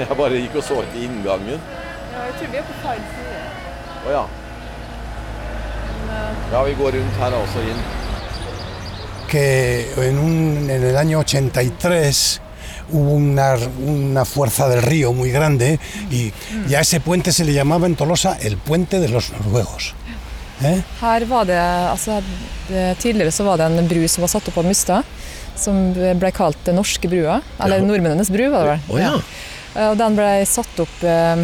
Jeg 0.00 0.16
bare 0.16 0.38
gikk 0.40 0.54
og 0.56 0.64
så 0.64 0.76
etter 0.80 1.02
inngangen. 1.04 1.60
Ja, 1.60 2.20
jeg 2.24 2.36
tror 2.38 2.52
vi 2.52 2.56
er 2.60 2.64
på 2.64 2.76
feil 2.80 3.02
side. 3.12 3.40
Å 4.00 4.06
oh, 4.06 4.12
ja. 4.14 4.22
Ja, 6.50 6.62
vi 6.64 6.72
går 6.78 6.96
rundt 6.96 7.18
her 7.20 7.36
også 7.36 7.64
inn. 7.68 7.82
Que 9.30 9.44
en, 10.06 10.18
un, 10.18 10.70
en 10.72 10.86
el 10.88 10.96
año 10.96 11.20
83 11.20 12.40
hubo 12.90 13.10
una, 13.12 13.56
una, 13.86 14.24
fuerza 14.24 14.68
del 14.68 14.82
río 14.82 15.12
muy 15.12 15.30
grande 15.30 15.78
y, 16.10 16.32
y 16.68 16.74
a 16.74 16.80
ese 16.80 17.00
puente 17.00 17.32
se 17.32 17.44
le 17.44 17.52
llamaba 17.52 17.86
en 17.86 17.94
Tolosa 17.94 18.38
el 18.40 18.56
puente 18.56 18.98
de 19.00 19.08
los 19.08 19.30
noruegos. 19.32 19.94
Her 21.00 21.24
var 21.30 21.48
det, 21.48 21.60
altså, 21.90 22.20
det, 22.68 22.98
Tidligere 23.00 23.32
så 23.32 23.46
var 23.46 23.60
det 23.60 23.70
en 23.70 23.88
bru 23.88 24.02
som 24.08 24.24
var 24.24 24.32
satt 24.32 24.50
opp 24.50 24.58
på 24.60 24.64
Mustad, 24.66 25.08
som 25.56 25.78
ble 25.94 26.32
kalt 26.36 26.60
Den 26.66 26.78
norske 26.80 27.08
brua. 27.08 27.40
Eller 27.58 27.80
ja. 27.80 27.86
Nordmennenes 27.86 28.30
bru, 28.32 28.46
var 28.52 28.66
det 28.66 28.74
vel. 28.74 28.84
Oh, 28.92 29.00
ja. 29.00 29.14
ja. 29.74 29.88
Og 29.90 29.98
den 30.00 30.16
ble 30.18 30.30
satt 30.50 30.80
opp 30.82 31.02
eh, 31.06 31.42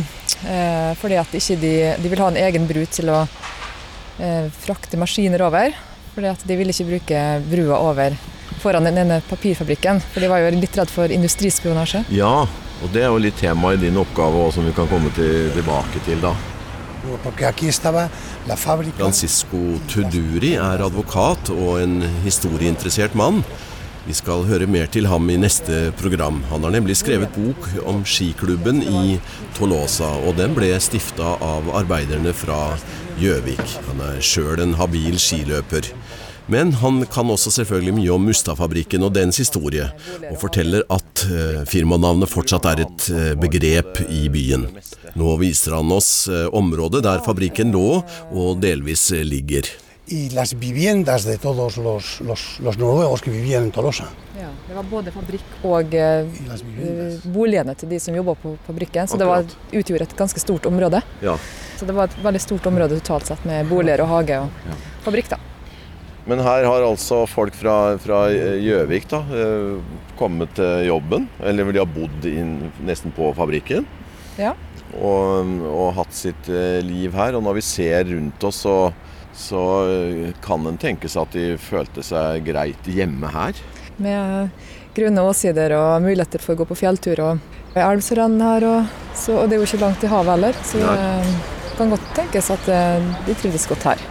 eh, 0.50 0.92
fordi 0.98 1.18
at 1.20 1.36
ikke 1.38 1.58
de, 1.62 1.74
de 2.02 2.10
ville 2.10 2.24
ha 2.24 2.32
en 2.32 2.40
egen 2.48 2.66
bru 2.68 2.82
til 2.90 3.12
å 3.14 3.20
eh, 3.24 4.48
frakte 4.64 4.98
maskiner 5.00 5.46
over. 5.46 5.76
Fordi 6.16 6.32
at 6.32 6.42
de 6.48 6.56
ville 6.58 6.72
ikke 6.72 6.88
bruke 6.88 7.22
brua 7.46 7.80
over 7.90 8.16
foran 8.62 8.88
den 8.88 8.98
ene 8.98 9.20
papirfabrikken. 9.28 10.00
For 10.12 10.24
de 10.24 10.30
var 10.32 10.42
jo 10.42 10.54
litt 10.56 10.76
redd 10.78 10.90
for 10.90 11.12
industrispionasje. 11.12 12.06
Ja, 12.16 12.46
og 12.82 12.92
det 12.92 13.04
er 13.04 13.12
jo 13.12 13.22
litt 13.22 13.38
tema 13.40 13.74
i 13.74 13.80
din 13.80 13.98
oppgave 14.00 14.46
òg, 14.46 14.52
som 14.56 14.66
vi 14.66 14.74
kan 14.76 14.88
komme 14.90 15.12
til, 15.16 15.50
tilbake 15.54 16.02
til 16.08 16.22
da. 16.24 16.34
Francisco 18.98 19.60
Tuduri 19.90 20.54
er 20.58 20.82
advokat 20.84 21.50
og 21.54 21.80
en 21.82 22.00
historieinteressert 22.24 23.14
mann. 23.18 23.42
Vi 24.06 24.14
skal 24.14 24.44
høre 24.46 24.68
mer 24.70 24.86
til 24.86 25.08
ham 25.10 25.24
i 25.30 25.38
neste 25.40 25.90
program. 25.98 26.38
Han 26.52 26.62
har 26.62 26.70
nemlig 26.76 26.94
skrevet 27.00 27.32
bok 27.34 27.66
om 27.90 28.04
skiklubben 28.06 28.78
i 28.82 29.16
Tolosa, 29.56 30.12
og 30.22 30.36
den 30.38 30.54
ble 30.54 30.68
stifta 30.78 31.32
av 31.42 31.72
arbeiderne 31.74 32.30
fra 32.36 32.76
Gjøvik. 33.18 33.64
Han 33.88 34.04
er 34.12 34.22
sjøl 34.22 34.62
en 34.62 34.76
habil 34.78 35.18
skiløper. 35.18 35.90
Men 36.46 36.72
han 36.78 37.00
kan 37.10 37.30
også 37.30 37.50
selvfølgelig 37.50 37.94
mye 37.96 38.12
om 38.14 38.28
Mustad-fabrikken 38.28 39.02
og 39.02 39.14
dens 39.16 39.40
historie, 39.42 39.88
og 40.30 40.36
forteller 40.38 40.84
at 40.94 41.24
uh, 41.26 41.64
firmanavnet 41.66 42.30
fortsatt 42.30 42.68
er 42.70 42.84
et 42.84 43.06
uh, 43.10 43.32
begrep 43.40 43.98
i 44.06 44.28
byen. 44.30 44.68
Nå 45.18 45.32
viser 45.42 45.74
han 45.74 45.90
oss 45.96 46.28
uh, 46.30 46.46
området 46.54 47.02
der 47.06 47.24
fabrikken 47.26 47.74
lå 47.74 47.98
og 48.30 48.62
delvis 48.62 49.10
ligger. 49.26 49.66
Y 50.08 50.30
las 50.30 50.54
viviendas 50.54 51.24
de 51.24 51.36
todos 51.36 51.78
los, 51.78 52.20
los, 52.20 52.60
los 52.60 52.78
noruegos 52.78 53.22
que 53.22 53.30
vivían 53.30 53.64
en 53.64 53.72
Tolosa. 53.72 54.04
Ja, 54.38 54.52
det 54.68 54.76
var 54.76 54.86
både 54.86 55.10
fabrikk 55.10 55.64
og 55.66 55.96
eh, 55.98 56.28
boligene 57.34 57.74
til 57.74 57.90
de 57.90 57.98
som 57.98 58.14
jobba 58.14 58.36
på 58.38 58.52
fabrikken. 58.68 59.08
Så 59.10 59.18
Akkurat. 59.18 59.50
det 59.50 59.58
var, 59.58 59.80
utgjorde 59.80 60.06
et 60.06 60.16
ganske 60.16 60.44
stort 60.44 60.70
område. 60.70 61.02
Ja. 61.26 61.34
Så 61.80 61.90
det 61.90 61.98
var 61.98 62.06
et 62.06 62.22
veldig 62.22 62.44
stort 62.44 62.70
område 62.70 63.00
totalt 63.00 63.26
sett, 63.32 63.42
med 63.50 63.66
boliger 63.66 64.06
og 64.06 64.12
hage 64.14 64.38
og 64.44 64.70
ja. 64.70 64.78
fabrikk. 65.08 65.34
da. 65.34 65.42
Men 66.26 66.42
her 66.42 66.66
har 66.66 66.82
altså 66.82 67.20
folk 67.30 67.54
fra 67.54 68.26
Gjøvik 68.58 69.06
da, 69.12 69.20
kommet 70.18 70.56
til 70.58 70.88
jobben. 70.88 71.28
Eller 71.38 71.70
de 71.70 71.78
har 71.78 71.90
bodd 71.90 72.26
inn, 72.26 72.56
nesten 72.86 73.14
på 73.14 73.30
fabrikken. 73.36 73.86
Ja. 74.36 74.54
Og, 74.96 75.52
og, 75.66 75.90
hatt 75.98 76.14
sitt 76.16 76.48
eh, 76.50 76.80
liv 76.84 77.14
her. 77.16 77.36
Og 77.36 77.44
når 77.46 77.58
vi 77.58 77.66
ser 77.66 78.08
rundt 78.10 78.46
oss, 78.48 78.62
så, 78.66 78.76
så 79.36 79.62
eh, 79.90 80.32
kan 80.44 80.66
en 80.66 80.80
tenke 80.80 81.10
seg 81.10 81.26
at 81.26 81.36
de 81.36 81.46
følte 81.60 82.04
seg 82.06 82.46
greit 82.48 82.90
hjemme 82.90 83.30
her. 83.32 83.62
Med 84.02 84.50
grønne 84.96 85.24
åsider 85.28 85.76
og 85.76 86.02
muligheter 86.04 86.42
for 86.42 86.56
å 86.56 86.62
gå 86.62 86.68
på 86.72 86.80
fjelltur 86.82 87.22
og 87.22 87.76
elv 87.76 88.02
som 88.02 88.18
renner 88.22 88.50
her. 88.56 88.68
Og, 88.72 89.14
så, 89.14 89.38
og 89.38 89.46
det 89.46 89.58
er 89.58 89.62
jo 89.62 89.70
ikke 89.70 89.84
langt 89.84 90.02
til 90.02 90.12
havet 90.12 90.34
heller, 90.34 90.60
så 90.66 90.82
det 90.82 91.78
kan 91.78 91.92
godt 91.92 92.12
tenkes 92.16 92.52
at 92.54 92.70
de 93.28 93.36
trives 93.36 93.68
godt 93.68 93.90
her. 93.92 94.06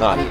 Nei. 0.00 0.26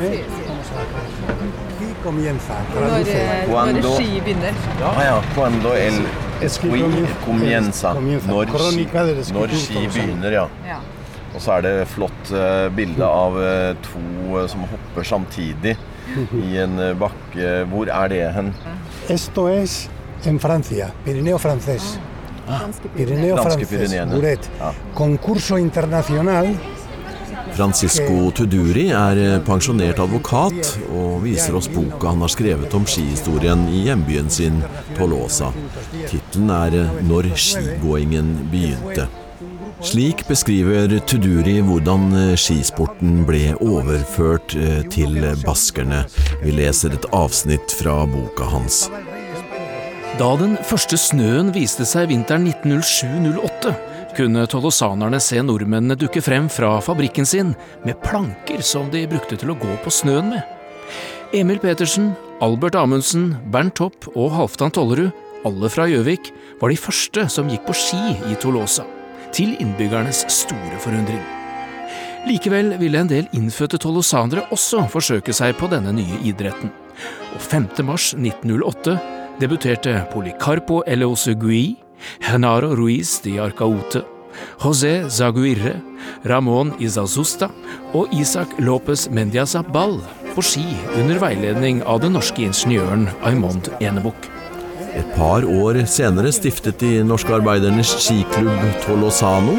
Eh, 0.00 0.24
Aquí 1.78 1.94
comienza. 2.02 2.54
Ski 3.94 4.20
begynner. 4.20 4.54
Ah, 4.82 5.04
ja. 5.04 5.22
Cuando 5.34 5.74
el 5.74 5.94
esquí 6.40 6.82
comienza. 7.24 7.94
Når 7.94 8.46
ski, 8.72 8.88
når 9.32 9.48
ski 9.56 9.86
begynner, 9.86 10.32
ja. 10.32 10.80
Og 11.34 11.40
så 11.40 11.52
er 11.52 11.62
det 11.64 11.88
flott 11.88 12.32
uh, 12.34 12.66
bilde 12.74 13.06
av 13.06 13.38
uh, 13.38 13.72
to 13.86 14.02
uh, 14.34 14.46
som 14.50 14.66
hopper 14.68 15.06
samtidig 15.06 15.76
i 16.34 16.56
en 16.60 16.80
bakke. 16.98 17.62
Hvor 17.70 17.88
er 17.88 18.08
det 18.10 18.24
hen? 18.34 18.54
Esto 19.08 19.46
es 19.48 19.88
en 20.26 20.40
Francia, 20.40 20.90
Pirineo 21.04 21.38
francés. 21.38 21.94
Ah, 21.96 22.11
Pirineo 22.96 23.36
francés, 23.36 23.92
Buret. 24.10 24.50
Ja. 24.58 24.72
Concurso 24.94 25.58
internacional 25.58 26.48
Francisco 27.52 28.30
Tuduri 28.32 28.86
er 28.96 29.18
eh, 29.20 29.40
pensjonert 29.44 30.00
advokat 30.00 30.70
og 30.88 31.20
viser 31.26 31.56
oss 31.58 31.68
boka 31.72 32.12
han 32.12 32.24
har 32.24 32.32
skrevet 32.32 32.72
om 32.76 32.86
skihistorien 32.88 33.66
i 33.68 33.84
hjembyen 33.88 34.30
sin, 34.32 34.62
Tolosa. 34.96 35.50
Tittelen 36.08 36.52
er 36.56 36.78
eh, 36.80 36.94
'Når 37.04 37.32
skigåingen 37.36 38.32
begynte'. 38.52 39.08
Slik 39.82 40.24
beskriver 40.28 40.96
Tuduri 41.04 41.58
hvordan 41.60 42.08
eh, 42.16 42.34
skisporten 42.40 43.26
ble 43.28 43.52
overført 43.60 44.56
til 44.90 45.20
baskerne. 45.44 46.06
Vi 46.42 46.56
leser 46.56 46.96
et 46.96 47.08
avsnitt 47.12 47.74
fra 47.76 48.04
boka 48.06 48.48
hans. 48.48 48.86
Da 50.20 50.28
den 50.36 50.58
første 50.68 50.98
snøen 51.00 51.48
viste 51.54 51.86
seg 51.88 52.10
vinteren 52.10 52.44
1907-08, 52.50 53.70
kunne 54.12 54.42
tolosanerne 54.50 55.16
se 55.24 55.38
nordmennene 55.40 55.96
dukke 55.96 56.20
frem 56.20 56.50
fra 56.52 56.74
fabrikken 56.84 57.24
sin 57.24 57.54
med 57.86 57.96
planker 58.04 58.60
som 58.60 58.90
de 58.92 59.06
brukte 59.08 59.38
til 59.40 59.54
å 59.54 59.56
gå 59.56 59.76
på 59.80 59.92
snøen 59.92 60.34
med. 60.34 60.42
Emil 61.32 61.62
Petersen, 61.62 62.10
Albert 62.44 62.76
Amundsen, 62.76 63.30
Bernt 63.54 63.78
Topp 63.80 64.10
og 64.12 64.34
Halvdan 64.36 64.74
Tollerud, 64.76 65.14
alle 65.48 65.70
fra 65.72 65.88
Gjøvik, 65.88 66.28
var 66.60 66.68
de 66.68 66.76
første 66.78 67.24
som 67.32 67.48
gikk 67.48 67.64
på 67.70 67.78
ski 67.80 68.12
i 68.28 68.36
Tolosa, 68.42 68.84
til 69.32 69.56
innbyggernes 69.64 70.26
store 70.28 70.76
forundring. 70.84 71.24
Likevel 72.28 72.76
ville 72.78 73.00
en 73.00 73.10
del 73.10 73.32
innfødte 73.32 73.80
tolosanere 73.80 74.44
også 74.52 74.84
forsøke 74.92 75.32
seg 75.34 75.56
på 75.56 75.72
denne 75.72 75.96
nye 75.96 76.20
idretten, 76.28 76.68
og 77.32 77.42
5. 77.48 77.72
mars 77.88 78.12
1908 78.12 79.21
debuterte 79.40 80.06
Policarpo 80.12 80.82
Eleosegui, 80.86 81.76
Henaro 82.20 82.74
Ruiz 82.74 83.20
de 83.22 83.38
Arcaute, 83.40 84.02
José 84.58 85.08
Zaguirre, 85.10 85.80
Ramón 86.24 86.72
Izazusta 86.80 87.50
og 87.94 88.12
Isak 88.12 88.48
López 88.58 89.08
Mendiazabal 89.10 90.00
på 90.34 90.42
ski 90.42 90.64
under 90.96 91.20
veiledning 91.20 91.82
av 91.84 92.00
den 92.04 92.16
norske 92.16 92.46
ingeniøren 92.46 93.08
Aymond 93.28 93.68
Enebukk. 93.80 94.30
Et 94.92 95.14
par 95.16 95.44
år 95.44 95.78
senere 95.88 96.32
stiftet 96.32 96.80
de 96.82 96.98
norske 97.04 97.32
arbeidernes 97.32 97.94
skiklubb 98.04 98.66
Tolosano. 98.84 99.56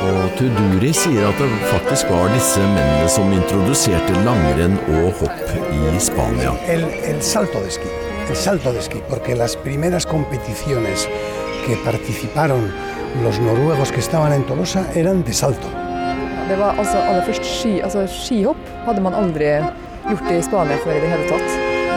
Og 0.00 0.20
Tuduri 0.38 0.94
sier 0.96 1.26
at 1.28 1.40
det 1.42 1.48
faktisk 1.68 2.08
var 2.08 2.30
disse 2.32 2.62
mennene 2.62 3.08
som 3.12 3.34
introduserte 3.36 4.22
langrenn 4.24 4.78
og 4.94 5.10
hopp 5.20 5.56
i 5.76 5.98
Spania. 6.00 6.54
El, 6.72 6.86
el 7.04 7.20
salto 7.20 7.60
de 7.66 7.74
ski. 7.76 7.99
El 8.30 8.36
salto 8.36 8.72
de 8.72 8.78
esquí, 8.78 9.02
porque 9.08 9.34
las 9.34 9.56
primeras 9.56 10.06
competiciones 10.06 11.08
que 11.66 11.74
participaron 11.84 12.72
los 13.24 13.40
noruegos 13.40 13.90
que 13.90 13.98
estaban 13.98 14.32
en 14.32 14.44
Tolosa 14.44 14.86
eran 14.94 15.24
de 15.24 15.32
salto. 15.32 15.66
Det 16.48 16.56
var 16.58 16.78
altså 16.78 16.98
aller 16.98 17.22
først 17.26 17.44
ski, 17.44 17.80
altså 17.80 18.06
skihopp 18.10 18.70
hadde 18.86 19.02
man 19.02 19.14
aldri 19.14 19.50
gjort 20.06 20.30
i 20.34 20.40
Spania 20.42 20.78
før 20.82 20.96
i 20.96 21.02
det 21.02 21.10
hele 21.12 21.26
tatt. 21.30 21.50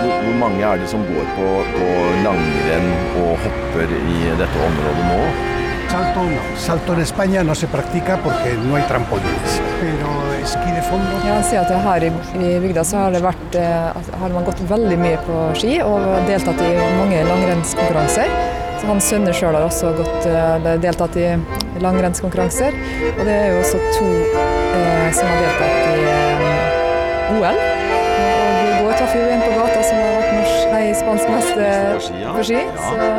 Hvor, 0.03 0.13
hvor 0.25 0.37
mange 0.41 0.61
er 0.61 0.81
det 0.81 0.89
som 0.89 1.05
går 1.05 1.25
på, 1.37 1.47
på 1.77 1.89
langrenn 2.25 2.91
og 3.23 3.31
hopper 3.45 3.97
i 3.97 4.19
dette 4.41 4.67
området 4.69 5.09
nå? 5.09 5.52
Salto 5.93 6.23
no. 6.23 6.41
Salto 6.57 6.93
en 6.93 7.01
España 7.01 7.43
no 7.43 7.53
se 7.53 7.67
practica 7.67 8.17
porque 8.17 8.53
no 8.53 8.75
hay 8.75 8.81
trampolines. 8.87 9.61
Pero 9.79 10.33
esquí 10.41 10.71
de 10.71 10.81
fondo 10.81 11.05
Ja, 11.23 11.35
han 11.35 11.43
sier 11.43 11.61
at 11.61 11.69
her 11.69 12.05
i, 12.07 12.09
i 12.41 12.55
bygda 12.63 12.81
så 12.83 12.97
har, 12.97 13.11
det 13.13 13.21
vært, 13.21 13.57
eh, 13.61 14.15
har 14.21 14.33
man 14.33 14.47
gått 14.47 14.63
veldig 14.71 14.97
mye 14.97 15.19
på 15.27 15.35
ski 15.53 15.75
og 15.85 16.25
deltatt 16.25 16.63
i 16.65 16.71
mange 16.97 17.19
langrennskonkurranser. 17.27 18.33
Så 18.81 18.89
hans 18.89 19.09
sønner 19.11 19.37
sjøl 19.37 19.53
har 19.53 19.67
også 19.67 19.91
gått, 19.99 20.25
eh, 20.25 20.65
deltatt 20.81 21.19
i 21.21 21.27
langrennskonkurranser. 21.85 22.73
Og 23.11 23.21
det 23.21 23.35
er 23.35 23.53
jo 23.53 23.59
også 23.61 23.83
to 23.99 24.09
eh, 24.09 25.11
som 25.13 25.29
har 25.29 25.45
deltatt 25.45 25.77
i 25.93 26.07
eh, 26.15 27.35
OL. 27.35 27.61
Og 28.23 28.63
i 28.65 28.81
går 28.81 28.97
traff 28.97 29.13
vi 29.13 29.27
en 29.27 29.45
på 29.45 29.53
gata 29.61 29.85
som 29.91 30.01
har 30.01 30.17
vært 30.17 30.33
norsk, 30.39 30.73
nei, 30.73 30.83
spansk 31.03 31.37
mester 31.37 32.33
på 32.33 32.49
ski. 32.49 32.65
Så, 32.81 33.13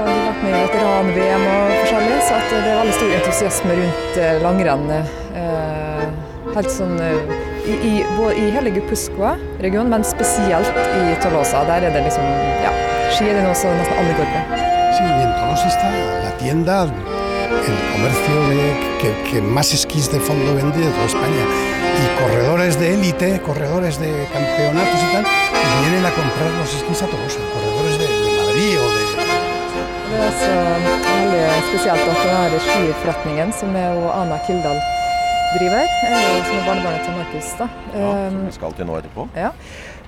og 0.00 0.19
med 0.42 0.54
veteran-VM 0.56 1.44
og 1.50 1.72
forskjellig, 1.82 2.18
så 2.28 2.40
det 2.50 2.58
er 2.60 2.78
veldig 2.80 2.96
stor 2.96 3.14
entusiasme 3.18 3.76
rundt 3.80 4.20
eh, 4.24 4.36
langrenn. 4.44 4.86
eh, 4.90 6.06
Helt 6.50 6.72
sånn 6.74 6.96
eh, 6.98 7.34
i, 7.68 7.74
i, 7.86 7.92
i 8.02 8.46
hele 8.56 8.72
Guipuscoa-regionen, 8.74 9.90
men 9.92 10.02
spesielt 10.06 10.72
i 10.96 11.12
Tolosa. 11.22 11.60
Der 11.68 11.86
er 11.86 11.94
det 11.94 12.02
liksom 12.08 12.24
Ja, 12.64 12.72
ski 13.14 13.28
er 13.30 13.38
det 13.38 13.44
noe 13.46 13.54
som 13.54 13.76
nesten 13.78 14.00
alle 14.00 14.16
går 14.18 14.28
på. 14.32 14.40
Sí, 14.96 15.04
en 15.06 15.32
Tolosa 15.38 15.68
está 15.70 15.92
la 16.24 16.32
tienda, 16.40 16.80
el 17.60 17.76
comercio 17.92 18.36
de, 18.50 18.64
que, 19.00 19.10
que 19.28 19.42
más 19.42 19.72
esquís 19.76 20.10
de 20.10 20.18
fondo 20.20 20.54
vende 20.56 20.78
de 20.80 20.90
toda 20.90 21.06
España. 21.06 21.44
Y 22.00 22.04
corredores 22.22 22.78
de 22.80 22.94
élite, 22.94 23.40
corredores 23.46 23.98
de 24.00 24.10
campeonatos 24.32 25.00
y 25.04 25.08
tal, 25.14 25.24
vienen 25.82 26.06
a 26.06 26.10
comprar 26.10 26.50
los 26.58 26.74
esquís 26.74 27.02
a 27.02 27.06
Tolosa. 27.06 27.40
Corredores 27.54 27.89
så 30.40 30.56
veldig 31.04 31.44
spesielt 31.68 32.10
at 32.14 32.26
er 32.32 32.58
skiforretningen 32.66 33.54
som 33.56 33.76
er 33.76 33.94
jo 33.98 34.10
Ana 34.14 34.40
Kildahl 34.46 34.80
driver, 35.54 35.86
er 36.06 36.18
jo 36.18 36.42
som 36.46 36.58
er 36.58 36.66
barnebarnet 36.68 37.06
til 37.06 37.16
Markus. 37.18 37.54
da. 37.58 37.66
som 37.94 38.44
vi 38.46 38.52
skal 38.58 38.76
til 38.78 38.86
nå 38.90 38.98
etterpå. 39.00 39.28
Ja. 39.38 39.50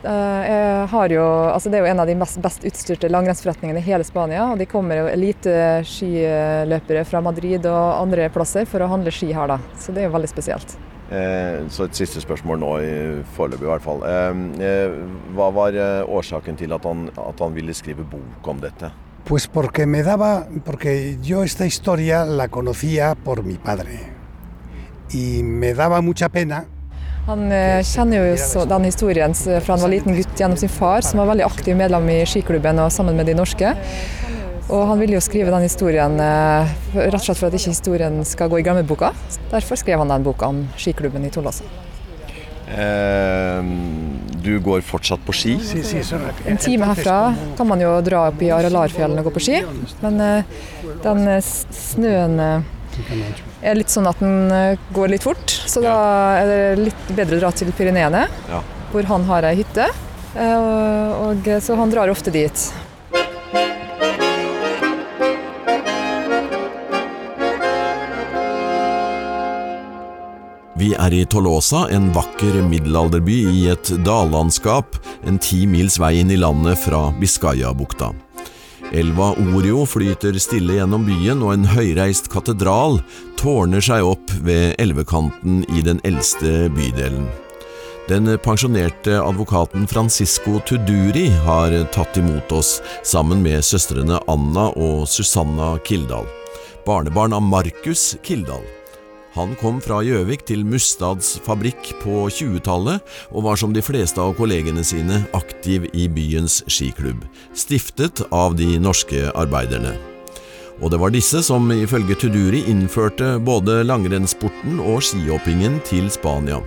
Eh, 0.03 0.43
Jeg 0.51 0.87
har 0.91 1.09
jo, 1.15 1.25
altså 1.53 1.71
det 1.71 1.79
er 1.79 1.85
jo 1.87 1.91
en 1.93 2.01
av 2.03 2.07
de 2.11 2.15
mest 2.19 2.41
best 2.43 2.65
utstyrte 2.67 3.11
langrennsforretningene 3.11 3.79
i 3.79 3.87
hele 3.87 4.05
Spania. 4.05 4.49
og 4.51 4.59
De 4.59 4.67
kommer 4.67 4.97
jo 4.99 5.07
eliteskiløpere 5.13 7.05
fra 7.07 7.21
Madrid 7.23 7.67
og 7.71 8.01
andre 8.03 8.29
plasser 8.35 8.67
for 8.67 8.83
å 8.83 8.91
handle 8.91 9.11
ski 9.15 9.33
her. 9.33 9.47
da. 9.47 9.59
Så 9.79 9.93
det 9.93 10.03
er 10.03 10.11
jo 10.11 10.17
veldig 10.17 10.31
spesielt. 10.31 10.77
Eh, 11.13 11.69
så 11.69 11.85
et 11.85 11.95
siste 11.95 12.21
spørsmål 12.25 12.59
nå, 12.59 12.73
i 12.81 13.23
foreløpig 13.37 13.67
i 13.67 13.71
hvert 13.71 13.85
fall. 13.85 14.03
Eh, 14.09 14.31
eh, 14.65 14.91
hva 15.37 15.51
var 15.55 15.77
eh, 15.77 16.03
årsaken 16.09 16.57
til 16.59 16.73
at 16.73 16.85
han, 16.89 17.11
at 17.17 17.39
han 17.39 17.55
ville 17.55 17.75
skrive 17.77 18.03
bok 18.09 18.49
om 18.49 18.63
dette? 18.63 18.91
Pues 19.25 19.47
porque 19.47 19.87
me 19.87 20.03
daba, 20.03 20.47
porque 20.65 21.19
yo 21.23 21.43
esta 21.45 21.65
historia 21.65 22.25
la 22.25 22.49
conocía 22.49 23.15
por 23.15 23.45
mi 23.45 23.55
padre. 23.55 24.01
Y 25.11 25.43
me 25.43 25.75
daba 25.75 26.01
mucha 26.01 26.29
pena 26.29 26.67
Han 27.23 27.53
eh, 27.55 27.85
kjenner 27.87 28.25
jo 28.33 28.39
så 28.43 28.65
den 28.67 28.89
historien 28.89 29.35
fra 29.37 29.77
han 29.77 29.83
var 29.85 29.93
liten 29.93 30.17
gutt 30.17 30.41
gjennom 30.41 30.59
sin 30.59 30.71
far, 30.73 31.05
som 31.07 31.21
var 31.23 31.29
veldig 31.31 31.45
aktiv 31.47 31.77
medlem 31.79 32.09
i 32.11 32.17
skiklubben 32.27 32.81
og 32.83 32.91
sammen 32.91 33.15
med 33.15 33.31
de 33.31 33.37
norske. 33.39 33.71
Og 34.73 34.83
han 34.89 34.99
ville 34.99 35.15
jo 35.15 35.23
skrive 35.23 35.53
den 35.55 35.63
historien 35.63 36.19
eh, 36.19 36.73
rett 36.97 37.15
og 37.21 37.23
slett 37.23 37.39
for 37.39 37.47
at 37.53 37.55
ikke 37.55 37.77
historien 37.77 38.19
skal 38.27 38.51
gå 38.51 38.59
i 38.59 38.67
glemmeboka. 38.67 39.13
Derfor 39.53 39.79
skrev 39.79 40.03
han 40.03 40.11
den 40.11 40.27
boka 40.27 40.51
om 40.51 40.65
skiklubben 40.75 41.23
i 41.29 41.31
Tollåsen. 41.31 41.71
Eh, 42.75 43.71
du 44.43 44.59
går 44.61 44.81
fortsatt 44.87 45.23
på 45.27 45.33
ski. 45.37 45.55
En 46.47 46.59
time 46.61 46.89
herfra 46.91 47.17
kan 47.57 47.69
man 47.69 47.81
jo 47.83 47.95
dra 48.05 48.27
opp 48.31 48.43
i 48.43 48.51
Aralarfjellene 48.55 49.23
og 49.23 49.31
gå 49.31 49.35
på 49.39 49.43
ski, 49.47 49.61
men 50.03 50.21
eh, 50.21 50.45
den 51.05 51.25
snøen 51.47 52.39
eh, 52.43 52.71
er 53.63 53.79
litt 53.79 53.93
sånn 53.93 54.09
at 54.11 54.19
den 54.21 54.51
eh, 54.53 54.79
går 54.95 55.13
litt 55.15 55.25
fort, 55.27 55.55
så 55.71 55.81
da 55.85 55.97
er 56.43 56.51
det 56.51 56.85
litt 56.91 57.13
bedre 57.17 57.39
å 57.39 57.45
dra 57.47 57.53
til 57.57 57.73
Pyreneene, 57.77 58.27
Ja. 58.51 58.61
hvor 58.93 59.07
han 59.09 59.25
har 59.31 59.47
ei 59.49 59.55
hytte. 59.63 59.87
eh, 60.37 60.57
Og, 60.57 61.39
og, 61.47 61.49
så 61.63 61.77
han 61.79 61.91
drar 61.93 62.11
ofte 62.13 62.33
dit. 62.35 62.67
Vi 70.83 70.89
er 70.99 71.15
i 71.15 71.21
Tolosa, 71.31 71.85
en 71.95 72.09
vakker 72.11 72.57
middelalderby 72.67 73.37
i 73.53 73.61
et 73.71 73.93
dallandskap 74.03 74.97
en 75.23 75.37
ti 75.39 75.61
mils 75.71 75.95
vei 76.03 76.17
inn 76.19 76.33
i 76.35 76.39
landet 76.41 76.81
fra 76.83 77.05
Biscayabukta. 77.21 78.09
Elva 78.91 79.29
Orio 79.45 79.85
flyter 79.87 80.41
stille 80.43 80.81
gjennom 80.81 81.07
byen, 81.07 81.45
og 81.47 81.55
en 81.55 81.69
høyreist 81.71 82.27
katedral 82.35 82.99
tårner 83.39 83.85
seg 83.85 84.09
opp 84.11 84.35
ved 84.43 84.75
elvekanten 84.83 85.63
i 85.71 85.87
den 85.87 86.03
eldste 86.03 86.67
bydelen. 86.75 87.31
Den 88.11 88.27
pensjonerte 88.43 89.23
advokaten 89.23 89.87
Francisco 89.87 90.59
Tuduri 90.67 91.29
har 91.47 91.79
tatt 91.95 92.19
imot 92.19 92.59
oss, 92.59 92.81
sammen 93.07 93.47
med 93.47 93.63
søstrene 93.63 94.19
Anna 94.27 94.73
og 94.75 95.07
Susanna 95.07 95.77
Kildahl, 95.87 96.27
barnebarn 96.83 97.39
av 97.39 97.47
Markus 97.55 98.17
Kildahl. 98.27 98.82
Han 99.33 99.55
kom 99.57 99.79
fra 99.81 100.03
Gjøvik 100.05 100.43
til 100.45 100.61
Mustads 100.69 101.39
fabrikk 101.47 101.95
på 102.03 102.27
20-tallet, 102.29 103.01
og 103.33 103.47
var 103.47 103.57
som 103.61 103.73
de 103.73 103.81
fleste 103.85 104.21
av 104.21 104.35
kollegene 104.37 104.85
sine 104.85 105.23
aktiv 105.37 105.87
i 105.97 106.05
byens 106.13 106.61
skiklubb, 106.69 107.25
stiftet 107.57 108.21
av 108.29 108.59
de 108.61 108.77
norske 108.83 109.31
arbeiderne. 109.33 109.95
Og 110.83 110.93
det 110.93 111.01
var 111.01 111.15
disse 111.15 111.41
som 111.47 111.71
ifølge 111.73 112.19
Tuduri 112.19 112.65
innførte 112.69 113.39
både 113.41 113.81
langrennssporten 113.87 114.83
og 114.85 115.01
skihoppingen 115.07 115.81
til 115.89 116.13
Spania. 116.13 116.61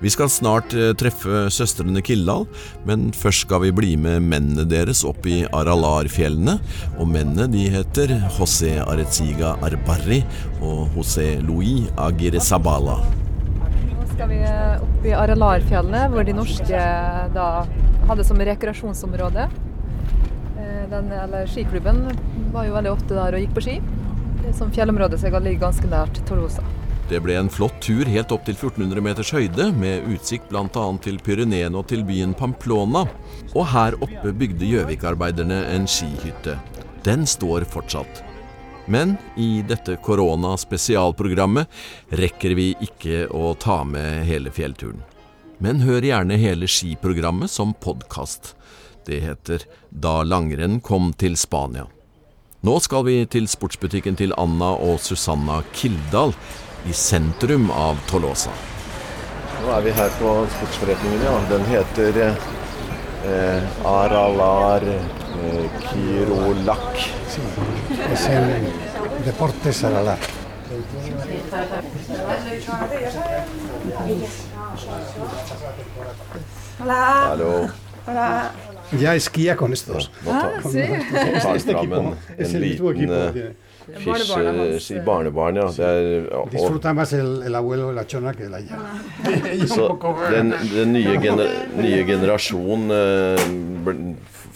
Vi 0.00 0.08
skal 0.08 0.30
snart 0.32 0.72
eh, 0.72 0.94
treffe 0.96 1.42
søstrene 1.52 2.00
Kildahl, 2.00 2.46
men 2.88 3.10
først 3.12 3.44
skal 3.44 3.66
vi 3.66 3.72
bli 3.76 3.90
med 4.00 4.24
mennene 4.24 4.64
deres 4.64 5.02
opp 5.04 5.26
i 5.28 5.42
Aralar-fjellene. 5.52 6.54
Og 6.96 7.10
mennene 7.10 7.44
de 7.52 7.66
heter 7.74 8.14
José 8.38 8.78
Areziga 8.80 9.58
Arbarri 9.60 10.22
og 10.64 10.96
José 10.96 11.34
Louis 11.44 11.90
Agire 12.00 12.40
Sabala. 12.40 12.96
Nå 13.92 14.08
skal 14.14 14.32
vi 14.32 14.40
opp 14.48 15.04
i 15.04 15.12
Aralarfjellene, 15.16 16.06
hvor 16.14 16.24
de 16.24 16.38
norske 16.38 16.84
da 17.36 17.52
hadde 18.08 18.24
som 18.24 18.40
rekreasjonsområde. 18.40 19.50
Eh, 20.56 20.84
Den, 20.90 21.12
eller 21.12 21.44
skiklubben 21.44 22.06
var 22.56 22.64
jo 22.64 22.78
veldig 22.80 22.96
ofte 22.96 23.20
der 23.20 23.36
og 23.36 23.44
gikk 23.44 23.56
på 23.60 23.68
ski. 23.68 23.80
Det 24.40 24.48
er 24.48 24.56
så 24.56 24.72
jeg 24.72 24.88
som 25.20 25.42
ligger 25.44 25.66
ganske 25.68 25.92
nært 25.92 26.24
Tolosa. 26.24 26.64
Det 27.10 27.18
ble 27.18 27.34
en 27.34 27.48
flott 27.50 27.80
tur 27.82 28.06
helt 28.06 28.30
opp 28.30 28.44
til 28.46 28.54
1400 28.54 29.02
meters 29.02 29.32
høyde, 29.34 29.64
med 29.74 30.04
utsikt 30.14 30.46
bl.a. 30.46 30.82
til 31.02 31.16
Pyreneene 31.18 31.80
og 31.80 31.88
til 31.90 32.04
byen 32.06 32.36
Pamplona. 32.38 33.02
Og 33.50 33.64
her 33.72 33.96
oppe 33.98 34.30
bygde 34.30 34.68
Gjøvik-arbeiderne 34.68 35.58
en 35.72 35.88
skihytte. 35.90 36.54
Den 37.02 37.26
står 37.26 37.66
fortsatt. 37.66 38.22
Men 38.86 39.16
i 39.34 39.58
dette 39.66 39.96
korona-spesialprogrammet 40.06 41.66
rekker 42.22 42.54
vi 42.54 42.68
ikke 42.86 43.26
å 43.34 43.56
ta 43.58 43.82
med 43.82 44.22
hele 44.30 44.54
fjellturen. 44.54 45.02
Men 45.58 45.82
hør 45.82 46.06
gjerne 46.06 46.38
hele 46.38 46.70
skiprogrammet 46.70 47.50
som 47.50 47.74
podkast. 47.74 48.54
Det 49.02 49.18
heter 49.26 49.66
Da 49.90 50.22
langrenn 50.22 50.78
kom 50.78 51.10
til 51.18 51.34
Spania. 51.34 51.90
Nå 52.62 52.78
skal 52.84 53.02
vi 53.06 53.26
til 53.26 53.50
sportsbutikken 53.50 54.14
til 54.20 54.34
Anna 54.38 54.76
og 54.78 55.00
Susanna 55.02 55.62
Kildahl 55.74 56.36
i 56.88 56.92
sentrum 56.92 57.70
av 57.70 57.98
Tolosa. 58.10 58.50
Nå 59.60 59.72
er 59.76 59.82
vi 59.84 59.92
her 59.92 60.12
på 60.18 60.34
sportsforretningen, 60.56 61.24
ja. 61.26 61.34
Den 61.50 61.64
heter 61.68 62.20
eh, 62.24 63.86
Aralar 63.86 64.86
eh, 64.88 65.80
Kirolak. 65.90 67.02
Deportes 69.26 69.84
Aralar. 69.84 70.18
Hallo. 76.78 77.68
Jeg 78.92 79.16
esquía 79.16 79.56
con 79.56 79.72
estos. 79.72 80.10
Nå 80.24 80.30
tar, 80.32 80.52
Ah, 80.54 80.60
nå 80.64 81.40
tar 81.40 81.56
Este 81.56 81.72
fram 81.72 81.92
en, 81.92 82.16
en 82.38 82.60
liten 82.60 83.12
eh, 83.12 83.52
fish, 83.98 84.30
eh, 84.36 84.78
si 84.78 84.94
eh. 84.94 85.04
barnebarn, 85.04 85.56
ja. 85.56 85.68
Det 85.76 85.86
er, 85.86 86.28
og, 86.36 86.50
Disfruta 86.52 86.94
más 86.94 87.12
el, 87.12 87.42
el 87.46 87.54
abuelo 87.54 87.92
la 87.92 88.04
chona 88.06 88.32
que 88.34 88.48
la 88.48 88.60
ya. 88.60 88.78
så 89.66 89.88
den, 90.30 90.54
den 90.74 90.92
nye, 90.92 91.16
gener, 91.22 91.48
nye 91.76 92.04
generasjon 92.04 92.90
eh, 92.90 93.46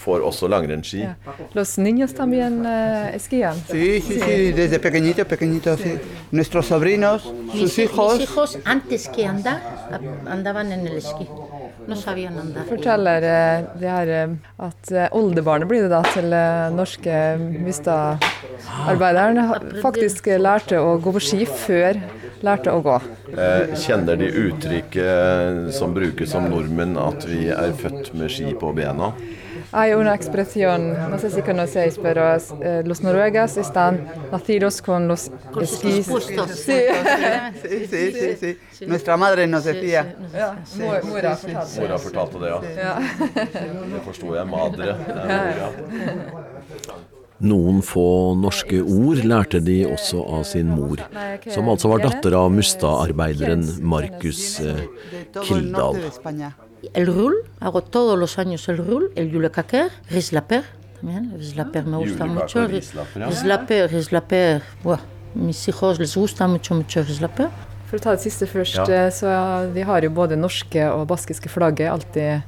får 0.05 0.25
også 0.29 0.49
langrennsski. 0.53 1.03
Ja. 1.03 1.15
Los 1.55 1.79
niños 1.79 2.15
también 2.15 2.65
eh, 2.67 3.17
esquían. 3.17 3.55
Sí, 3.71 4.01
sí, 4.01 4.21
sí, 4.21 4.53
desde 4.53 4.79
pequeñitos, 4.79 5.27
pequeñitos, 5.27 5.81
sí. 5.81 5.99
Nuestros 6.31 6.67
sobrinos, 6.67 7.33
sus 7.53 7.79
hijos. 7.79 8.19
mis 8.19 8.29
hijos 8.29 8.59
antes 8.65 9.09
que 9.09 9.27
andar, 9.27 9.61
andaban 10.27 10.73
en 10.73 10.87
el 10.87 10.97
esquí. 10.99 11.29
No 11.87 11.97
sabían 11.97 12.39
andar. 12.39 12.65
Forteller 12.65 13.23
eh, 13.23 13.65
det 13.81 13.91
her 13.91 14.09
eh, 14.09 14.29
at 14.57 14.93
eh, 14.93 15.09
oldebarnet 15.13 15.69
blir 15.69 15.83
det 15.85 15.91
da 15.93 16.01
til 16.15 16.33
norske 16.73 17.37
Mustad-arbeideren 17.67 19.37
faktisk 19.85 20.27
lærte 20.41 20.81
å 20.81 20.97
gå 21.05 21.13
på 21.13 21.21
ski 21.21 21.45
før 21.45 22.01
lærte 22.45 22.73
å 22.73 22.83
gå. 22.85 22.99
Eh, 23.35 23.73
kjenner 23.81 24.19
de 24.21 24.29
uttrykket 24.47 25.73
som 25.75 25.95
brukes 25.97 26.35
som 26.35 26.49
nordmenn, 26.51 26.97
at 27.01 27.27
vi 27.29 27.49
er 27.53 27.75
født 27.79 28.13
med 28.19 28.33
ski 28.33 28.55
på 28.61 28.73
bena? 28.77 29.13
Hay 29.73 29.93
una 29.93 30.15
expresión, 30.15 30.93
no 31.11 31.19
sé 31.19 31.31
si 31.31 31.43
conocéis, 31.43 31.99
pero 31.99 32.23
eh, 32.35 32.83
los 32.85 33.03
noruegas 33.03 33.57
están 33.57 34.07
nacidos 34.31 34.81
con 34.83 35.09
los 35.09 35.31
Con 35.53 35.67
sus 35.67 35.85
esquís. 35.85 36.09
puestos. 36.09 36.51
Sí. 36.51 36.81
Sí, 37.63 37.87
sí, 37.87 38.37
sí, 38.41 38.59
sí. 38.73 38.87
Nuestra 38.87 39.17
madre 39.17 39.47
nos 39.47 39.65
decía. 39.65 40.15
Ja, 40.33 40.57
mor, 40.79 41.05
mora 41.05 41.37
fortalte. 41.37 41.81
Mora 41.81 41.99
fortalte 41.99 42.39
det, 42.39 42.49
ja. 42.51 42.61
Ja. 42.83 42.99
Det 43.95 44.01
forsto 44.05 44.35
jeg. 44.37 44.47
Madre. 44.47 44.95
Noen 47.45 47.81
få 47.83 48.35
norske 48.39 48.79
ord 48.81 49.25
lærte 49.27 49.59
de 49.61 49.81
også 49.91 50.23
av 50.39 50.45
sin 50.49 50.71
mor, 50.71 51.03
som 51.51 51.67
altså 51.69 51.91
var 51.91 52.05
datter 52.07 52.37
av 52.39 52.47
Mustad-arbeideren 52.55 53.67
Markus 53.83 54.61
eh, 54.63 54.85
todo 55.35 55.99
el 56.95 57.07
rul, 57.07 57.35
hago 57.61 57.83
todos 57.83 58.19
los 58.19 58.39
años 58.39 58.69
el 58.69 58.79
rul, 58.79 59.11
el 59.17 59.31
yulecaquer, 59.31 59.91
rislaper, 60.11 60.65
también, 61.01 61.33
rislaper 61.37 61.85
me 61.87 61.97
gusta 61.99 62.27
mucho. 62.27 62.67
rislaper, 62.67 63.23
ja. 63.23 63.29
Rislaper, 63.97 64.63
mis 65.35 65.69
hijos 65.69 65.99
les 65.99 66.15
gusta 66.17 66.47
mucho, 66.47 66.75
mucho 66.75 67.03
rislaper. 67.03 67.49
For 67.91 67.99
å 67.99 68.03
ta 68.03 68.11
det 68.17 68.21
siste 68.23 68.47
først, 68.47 68.77
Ja. 68.89 69.07
eh, 69.07 69.11
så 69.11 69.73
de 69.75 69.83
har 69.83 70.01
jo 70.03 70.11
både 70.11 70.37
norske 70.37 70.83
og 70.93 71.07
baskiske 71.09 71.49
flagget 71.49 71.91
alltid 71.91 72.43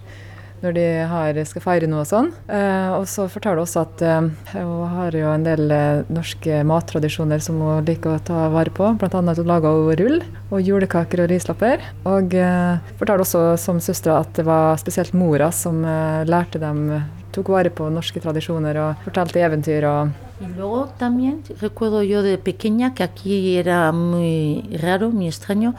når 0.62 0.77
de 0.77 0.87
har, 1.11 1.40
skal 1.49 1.64
feire 1.64 1.88
noe 1.90 2.05
sånn. 2.09 2.31
Eh, 2.49 2.90
og 2.97 3.07
så 3.11 3.27
forteller 3.33 3.61
hun 3.61 3.66
også 3.66 3.83
at 3.85 4.05
eh, 4.07 4.29
hun 4.55 4.95
har 4.95 5.16
jo 5.16 5.33
en 5.33 5.47
del 5.47 5.73
eh, 5.75 6.05
norske 6.12 6.62
mattradisjoner 6.66 7.42
som 7.45 7.61
hun 7.62 7.87
liker 7.88 8.16
å 8.16 8.25
ta 8.31 8.47
vare 8.55 8.73
på. 8.75 8.88
Blant 9.01 9.19
annet 9.19 9.42
hun 9.42 9.51
lager 9.51 9.77
hun 9.77 10.01
rull 10.01 10.19
og 10.51 10.62
julekaker 10.62 11.25
og 11.25 11.31
rislapper. 11.33 11.85
Og 12.09 12.37
eh, 12.37 12.92
forteller 13.01 13.27
også 13.27 13.45
som 13.61 13.83
søstera 13.83 14.23
at 14.25 14.33
det 14.38 14.47
var 14.49 14.81
spesielt 14.83 15.16
mora 15.16 15.53
som 15.55 15.85
eh, 15.85 16.25
lærte 16.29 16.62
dem 16.62 16.87
tok 17.37 17.51
vare 17.53 17.73
på 17.75 17.90
norske 17.92 18.21
tradisjoner 18.25 18.79
og 18.81 19.03
fortalte 19.05 19.42
eventyr 19.45 19.85
og 19.90 20.23
Y 20.38 20.45
luego 20.55 20.88
también 20.99 21.42
recuerdo 21.61 22.03
yo 22.03 22.23
de 22.23 22.37
pequeña 22.37 22.95
que 22.95 23.03
aquí 23.03 23.57
era 23.57 23.90
muy 23.90 24.62
raro, 24.83 25.11
muy 25.11 25.29
extraño. 25.29 25.75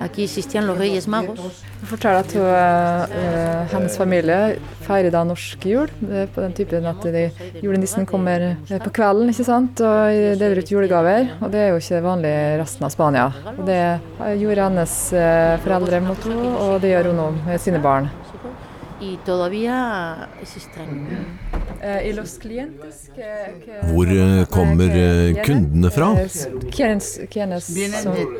Aquí 0.00 0.24
existían 0.24 0.66
los 0.66 0.78
Reyes 0.78 1.06
Magos. 1.06 1.38
Hun 1.38 1.88
forteller 1.88 2.20
at 2.20 2.32
hun, 2.32 2.42
eh, 2.42 3.66
hennes 3.68 3.96
familie 3.96 4.56
feirer 4.86 5.12
da 5.12 5.20
norsk 5.28 5.66
jul. 5.68 5.92
Det 6.00 6.22
er 6.22 6.30
på 6.32 6.40
den 6.40 6.54
typen 6.56 6.86
at 6.88 7.02
de, 7.04 7.26
julenissen 7.60 8.06
kommer 8.08 8.40
eh, 8.56 8.78
på 8.80 8.90
kvelden 8.96 9.28
ikke 9.28 9.44
sant? 9.44 9.80
og 9.84 10.38
deler 10.40 10.62
ut 10.62 10.72
julegaver. 10.72 11.28
Og 11.42 11.52
det 11.52 11.60
er 11.60 11.68
jo 11.74 11.82
ikke 11.84 12.00
vanlig 12.06 12.32
i 12.32 12.56
resten 12.62 12.88
av 12.88 12.94
Spania. 12.96 13.28
Og 13.58 13.60
det 13.68 13.82
eh, 14.00 14.34
gjorde 14.40 14.70
hennes 14.70 14.96
eh, 15.12 15.60
foreldre 15.66 16.00
mot 16.08 16.28
henne, 16.30 16.56
og 16.64 16.80
det 16.80 16.94
gjør 16.94 17.12
hun 17.12 17.20
nå 17.20 17.30
med 17.44 17.60
sine 17.60 17.84
barn. 17.84 18.08
Y 19.00 19.16
Eh, 21.82 22.10
I 22.10 22.12
los 22.12 22.38
clientes 22.38 23.10
Hvor 23.88 24.06
eh, 24.06 24.46
kommer 24.50 24.90
eh, 24.94 25.42
kundene 25.42 25.90
fra? 25.90 26.14
De, 26.14 26.28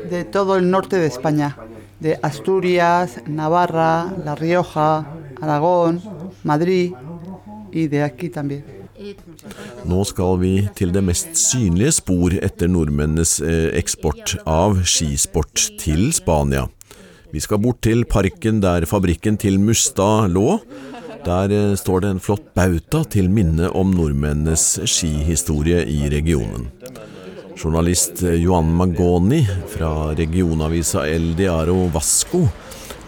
de 0.09 0.23
todo 0.25 0.57
el 0.57 0.69
norte 0.69 0.97
de 0.97 1.07
España, 1.07 1.57
de 1.99 2.19
Asturias, 2.21 3.19
Navarra, 3.25 4.13
La 4.23 4.35
Rioja, 4.35 5.07
Aragón, 5.41 6.01
Madrid 6.43 6.93
y 7.71 7.87
de 7.87 8.03
aquí 8.03 8.29
también. 8.29 8.63
Nå 9.89 10.03
skal 10.05 10.35
vi 10.37 10.53
til 10.77 10.91
det 10.93 11.01
mest 11.01 11.33
synlige 11.39 11.95
spor 11.97 12.35
etter 12.37 12.69
nordmennenes 12.69 13.39
eh, 13.41 13.71
eksport 13.79 14.35
av 14.45 14.83
skisport 14.85 15.63
til 15.81 16.11
Spania. 16.13 16.67
Vi 17.31 17.41
skal 17.41 17.61
bort 17.63 17.79
til 17.81 18.03
parken 18.05 18.59
der 18.61 18.85
fabrikken 18.85 19.39
til 19.41 19.57
Mustad 19.63 20.29
lå. 20.35 20.59
Der 21.25 21.51
eh, 21.51 21.75
står 21.75 22.01
det 22.01 22.09
en 22.09 22.19
flott 22.19 22.53
bauta 22.57 23.03
til 23.13 23.29
minne 23.29 23.69
om 23.77 23.91
nordmennenes 23.93 24.79
skihistorie 24.89 25.83
i 25.85 26.09
regionen. 26.09 26.69
Journalist 27.53 28.23
eh, 28.25 28.39
Johan 28.41 28.71
Magoni 28.73 29.43
fra 29.69 30.15
regionavisa 30.17 31.05
El 31.05 31.35
Diaro 31.37 31.85
Vasco 31.93 32.47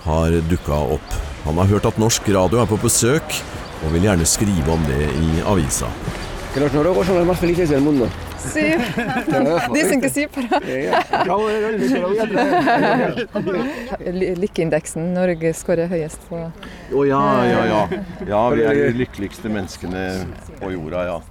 har 0.04 0.38
dukka 0.50 0.78
opp. 0.98 1.18
Han 1.48 1.58
har 1.58 1.72
hørt 1.74 1.90
at 1.90 1.98
norsk 1.98 2.30
radio 2.36 2.62
er 2.62 2.70
på 2.70 2.78
besøk, 2.84 3.40
og 3.84 3.96
vil 3.96 4.06
gjerne 4.06 4.28
skrive 4.30 4.76
om 4.76 4.86
det 4.88 5.10
i 5.10 5.42
avisa. 5.50 5.90
Que 6.54 6.62
los 6.62 6.74
noruegos 6.74 7.08
son 7.08 7.18
los 7.18 7.28
más 7.28 7.40
felices 7.40 7.70
del 7.70 7.82
mundo. 7.82 8.10
Sí. 8.44 8.74
Dicen 9.74 10.02
que 10.02 10.10
sí, 10.10 10.28
pero 10.28 10.60
Lykkeindeksen 14.44 15.14
Norge 15.16 15.54
skårer 15.56 15.88
høyest 15.92 16.22
på 16.30 16.38
Å 16.44 17.06
ja, 17.08 17.22
ja, 17.48 17.62
ja. 17.70 17.82
Ja, 18.28 18.42
vi 18.54 18.62
er 18.68 18.74
de 18.80 18.90
lykkeligste 19.00 19.48
menneskene 19.54 20.02
på 20.60 20.72
jorda, 20.74 21.00
ja. 21.10 21.18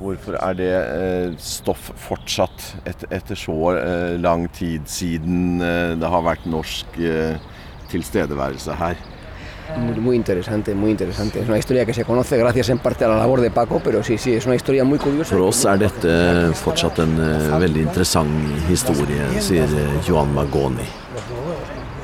Hvorfor 0.00 0.34
er 0.40 0.52
det 0.58 0.72
eh, 0.76 1.36
stoff 1.42 1.90
fortsatt 2.06 2.58
etter 2.86 3.36
så 3.38 3.56
eh, 3.76 4.14
lang 4.20 4.46
tid 4.56 4.82
siden 4.90 5.60
eh, 5.64 5.92
det 5.98 6.08
har 6.12 6.22
vært 6.26 6.46
norsk 6.50 6.86
tilstedeværelse 7.90 8.72
her? 8.80 8.96
Muy, 9.76 10.00
muy 10.00 10.16
interesante, 10.16 10.74
muy 10.74 10.90
interesante. 10.92 11.40
Es 11.40 11.48
una 11.48 11.58
historia 11.58 11.84
que 11.84 11.92
se 11.92 12.04
conoce 12.04 12.36
gracias 12.36 12.68
en 12.70 12.78
parte 12.78 13.04
a 13.04 13.08
la 13.08 13.16
labor 13.16 13.40
de 13.40 13.50
Paco, 13.50 13.80
pero 13.82 14.02
sí, 14.02 14.16
sí, 14.16 14.34
es 14.34 14.46
una 14.46 14.54
historia 14.54 14.84
muy 14.84 14.98
curiosa. 14.98 15.34
For 15.34 15.42
oss 15.42 15.64
er 15.64 15.80
dette 15.82 16.52
fortsatt 16.54 17.00
en 17.02 17.16
uh, 17.18 17.58
veldig 17.60 17.82
interessant 17.88 18.30
historie, 18.70 19.26
sier 19.42 19.66
eh, 19.66 19.98
Johan 20.06 20.32
Magoni. 20.34 20.86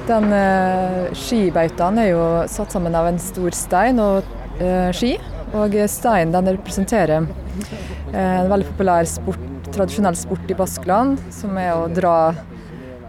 Den 0.09 0.27
uh, 0.35 1.13
skibautaen 1.15 2.03
er 2.03 2.11
jo 2.11 2.25
satt 2.51 2.75
sammen 2.75 2.99
av 2.99 3.07
en 3.13 3.23
stor 3.23 3.55
stein 3.57 4.03
og 4.03 4.27
uh, 4.59 4.91
ski. 4.93 5.15
Og 5.53 5.75
steinen 5.85 6.33
den 6.33 6.55
representerer 6.57 7.27
eh, 7.27 8.39
en 8.41 8.49
veldig 8.49 8.71
populær 8.71 9.05
sport, 9.09 9.43
tradisjonell 9.69 10.17
sport 10.17 10.49
i 10.49 10.57
Baskeland, 10.57 11.21
som 11.35 11.59
er 11.61 11.75
å 11.77 11.91
dra, 11.93 12.33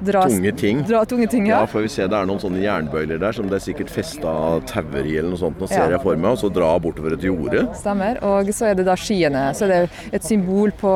dra 0.06 0.26
Tunge 0.28 0.52
ting. 0.60 0.84
Dra 0.88 1.04
tunge 1.10 1.28
ting, 1.32 1.48
ja. 1.48 1.62
Ja, 1.64 1.66
for 1.70 1.82
vi 1.86 1.92
ser 1.92 2.08
det 2.12 2.18
er 2.20 2.26
noen 2.30 2.40
sånne 2.42 2.62
jernbøyler 2.64 3.20
der 3.22 3.32
som 3.36 3.48
det 3.52 3.60
er 3.60 3.64
sikkert 3.66 3.90
festa 3.94 4.34
tauer 4.70 5.06
i 5.08 5.18
eller 5.20 5.32
noe 5.34 5.42
sånt. 5.42 5.60
Nå 5.62 5.68
ser 5.72 5.86
Ja. 5.88 5.98
jeg 5.98 6.02
for 6.04 6.16
meg, 6.16 6.32
og 6.32 6.38
så 6.44 6.52
dra 6.54 6.72
bortover 6.80 7.14
et 7.18 7.22
jorde. 7.28 7.66
Stemmer. 7.80 8.20
Og 8.24 8.52
så 8.54 8.72
er 8.72 8.76
det 8.80 8.86
da 8.88 8.96
skiene. 9.00 9.46
Så 9.56 9.66
er 9.68 9.74
det 9.74 9.90
et 10.20 10.24
symbol 10.28 10.72
på 10.80 10.94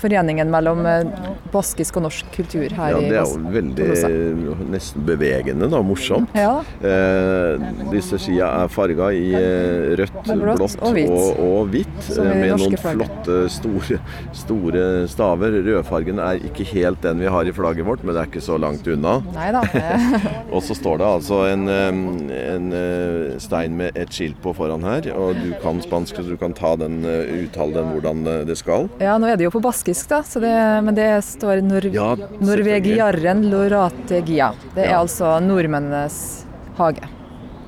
foreningen 0.00 0.50
mellom 0.50 0.84
eh, 0.86 1.04
baskisk 1.52 1.96
og 2.00 2.06
norsk 2.08 2.30
kultur 2.34 2.68
her 2.76 2.90
Ja, 2.96 2.98
i 2.98 3.08
det 3.10 3.18
er 3.20 3.24
jo 3.24 3.38
veldig 3.56 4.70
nesten 4.72 5.04
bevegende, 5.06 5.68
da. 5.70 5.82
Morsomt. 5.86 6.32
Ja. 6.36 6.60
Eh, 6.82 7.58
disse 7.92 8.18
skia 8.20 8.48
er 8.64 8.68
farga 8.72 9.10
i 9.14 9.28
eh, 9.36 9.94
rødt, 10.00 10.16
blått 10.26 10.58
blått 10.60 10.76
og 10.82 10.94
hvitt. 10.96 11.10
og, 11.10 11.40
og 11.46 11.70
hvitt. 11.72 12.10
I 12.10 12.18
eh, 12.20 12.32
med 12.42 12.54
noen 12.56 12.76
flagget. 12.80 12.96
flotte, 12.96 13.38
store, 13.52 13.98
store 14.36 14.84
staver. 15.10 15.58
Rødfargen 15.66 16.20
er 16.22 16.40
ikke 16.48 16.66
helt 16.74 17.02
den 17.04 17.20
vi 17.22 17.30
har 17.32 17.48
i 17.48 17.54
flagget 17.56 17.86
vårt, 17.86 18.04
men 18.04 18.14
det 18.16 18.22
er 18.24 18.30
ikke 18.30 18.44
så 18.46 18.56
langt 18.62 18.86
unna. 18.88 19.16
Neida. 19.34 19.62
Og 20.54 20.62
så 20.64 20.76
står 20.78 21.00
det 21.02 21.06
altså 21.08 21.40
en, 21.50 21.66
en 21.68 22.68
eh, 22.76 23.36
stein 23.42 23.74
med 23.78 23.96
et 23.98 24.12
skilt 24.14 24.38
på 24.44 24.52
foran 24.56 24.84
her, 24.86 25.08
og 25.18 25.34
du 25.42 25.50
kan 25.62 25.80
spansk, 25.84 26.20
så 26.22 26.30
du 26.30 26.36
kan 26.40 26.54
ta 26.56 26.74
den, 26.80 27.00
eh, 27.04 27.32
uttale 27.44 27.74
den 27.80 27.90
hvordan 27.94 28.22
eh, 28.30 28.44
det 28.48 28.56
skal. 28.60 28.86
Ja, 29.02 29.16
nå 29.20 29.28
er 29.32 29.36
det 29.40 29.48
jo 29.48 29.52
på 29.56 29.62
baskisk, 29.64 30.08
da, 30.12 30.22
så 30.26 30.40
det, 30.42 30.54
men 30.86 30.94
det 30.96 31.08
står 31.26 31.60
nor 31.66 31.88
Ja, 31.94 32.12
Norvegiarren 32.40 33.44
lorategia. 33.50 34.52
Det 34.76 34.86
er 34.86 34.94
Ja. 34.94 35.02
altså 35.02 35.36
nordmennenes 35.42 36.44
hage 36.78 37.02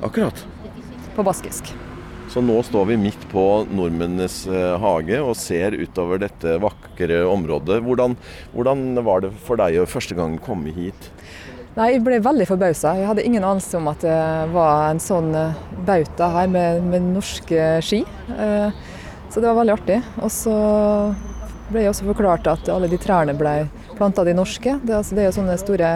Akkurat. 0.05 0.45
på 1.17 1.25
baskisk. 1.27 1.75
Så 2.29 2.43
nå 2.45 2.59
står 2.63 2.91
vi 2.91 2.97
midt 3.01 3.23
på 3.33 3.43
nordmennenes 3.73 4.43
eh, 4.53 4.75
hage 4.83 5.21
og 5.25 5.33
ser 5.41 5.73
utover 5.81 6.21
dette 6.21 6.59
vakre 6.61 7.23
området. 7.25 7.79
Hvordan, 7.87 8.17
hvordan 8.53 8.83
var 9.07 9.25
det 9.25 9.31
for 9.47 9.57
deg 9.61 9.79
å 9.81 9.87
første 9.89 10.17
gang 10.19 10.37
komme 10.45 10.75
hit? 10.77 11.09
Nei, 11.79 11.93
Jeg 11.95 12.03
ble 12.05 12.19
veldig 12.21 12.45
forbausa. 12.51 12.93
Jeg 12.99 13.07
hadde 13.09 13.25
ingen 13.25 13.45
anelse 13.47 13.79
om 13.79 13.89
at 13.89 14.05
det 14.05 14.19
var 14.53 14.91
en 14.91 15.01
sånn 15.01 15.33
eh, 15.39 15.57
bauta 15.89 16.29
her 16.37 16.53
med, 16.53 16.85
med 16.93 17.09
norske 17.17 17.71
ski. 17.87 18.05
Eh, 18.37 18.71
Så 19.29 19.41
det 19.41 19.49
var 19.51 19.59
veldig 19.61 19.75
artig. 19.79 19.99
Og 20.25 20.31
så 20.33 20.53
ble 21.69 21.83
jeg 21.85 21.93
også 21.93 22.07
forklart 22.09 22.47
at 22.49 22.69
alle 22.73 22.89
de 22.89 22.97
trærne 23.01 23.35
ble 23.37 23.57
planta 23.99 24.25
de 24.25 24.33
norske. 24.37 24.73
Altså, 24.89 25.15
det 25.17 25.25
er 25.25 25.29
jo 25.29 25.35
sånne 25.37 25.57
store 25.61 25.91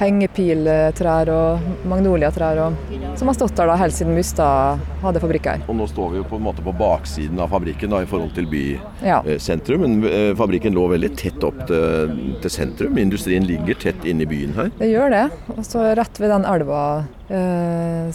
hengepiltrær 0.00 1.30
og 1.34 1.84
magnoliatrær 1.90 2.60
og, 2.64 2.78
som 3.18 3.30
har 3.30 3.36
stått 3.36 3.56
der 3.58 3.68
da 3.70 3.76
helt 3.80 3.96
siden 3.96 4.16
Mustad 4.16 4.80
hadde 5.04 5.22
fabrikk 5.22 5.48
her. 5.50 5.64
Og 5.68 5.76
nå 5.76 5.88
står 5.90 6.14
vi 6.14 6.20
jo 6.22 6.26
på 6.30 6.40
en 6.40 6.46
måte 6.46 6.64
på 6.64 6.74
baksiden 6.76 7.40
av 7.42 7.52
fabrikken 7.52 7.92
da, 7.92 8.02
i 8.04 8.08
forhold 8.08 8.32
til 8.36 8.48
Ja. 9.04 9.20
Men 9.80 10.00
eh, 10.08 10.32
fabrikken 10.38 10.76
lå 10.76 10.86
veldig 10.92 11.12
tett 11.18 11.44
opp 11.46 11.62
til, 11.68 12.16
til 12.42 12.52
sentrum. 12.52 12.98
Industrien 13.00 13.46
ligger 13.48 13.78
tett 13.80 14.04
inne 14.08 14.24
i 14.24 14.30
byen 14.30 14.56
her. 14.56 14.72
Det 14.80 14.90
gjør 14.90 15.12
det. 15.12 15.24
Og 15.56 15.64
så 15.66 15.90
rett 15.98 16.20
ved 16.20 16.32
den 16.32 16.46
elva 16.48 16.82
eh, 17.00 17.19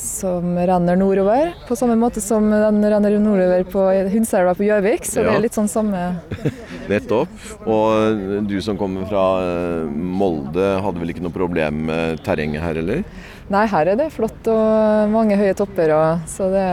som 0.02 0.58
renner 0.60 0.98
nordover. 1.00 1.54
På 1.70 1.76
samme 1.80 1.96
måte 1.96 2.20
som 2.20 2.50
den 2.52 2.82
renner 2.84 3.16
nordover 3.22 3.64
på 3.72 3.86
Hundselva 4.12 4.52
på 4.58 4.66
Gjøvik. 4.68 5.08
Så 5.08 5.24
det 5.24 5.32
er 5.32 5.44
litt 5.46 5.56
sånn 5.56 5.72
samme 5.72 6.02
Nettopp. 6.92 7.32
Og 7.66 8.44
du 8.50 8.58
som 8.64 8.78
kommer 8.80 9.08
fra 9.10 9.24
eh, 9.42 9.88
Molde, 9.90 10.68
hadde 10.84 11.02
vel 11.02 11.14
ikke 11.14 11.24
noe 11.26 11.36
problem 11.36 11.86
med 11.90 12.22
terrenget 12.26 12.64
her, 12.66 12.82
eller? 12.82 13.06
Nei, 13.54 13.66
her 13.70 13.94
er 13.94 14.00
det 14.00 14.12
flott 14.14 14.50
og 14.52 15.14
mange 15.14 15.38
høye 15.40 15.56
topper. 15.58 15.94
Og, 15.96 16.28
så 16.30 16.50
det, 16.54 16.68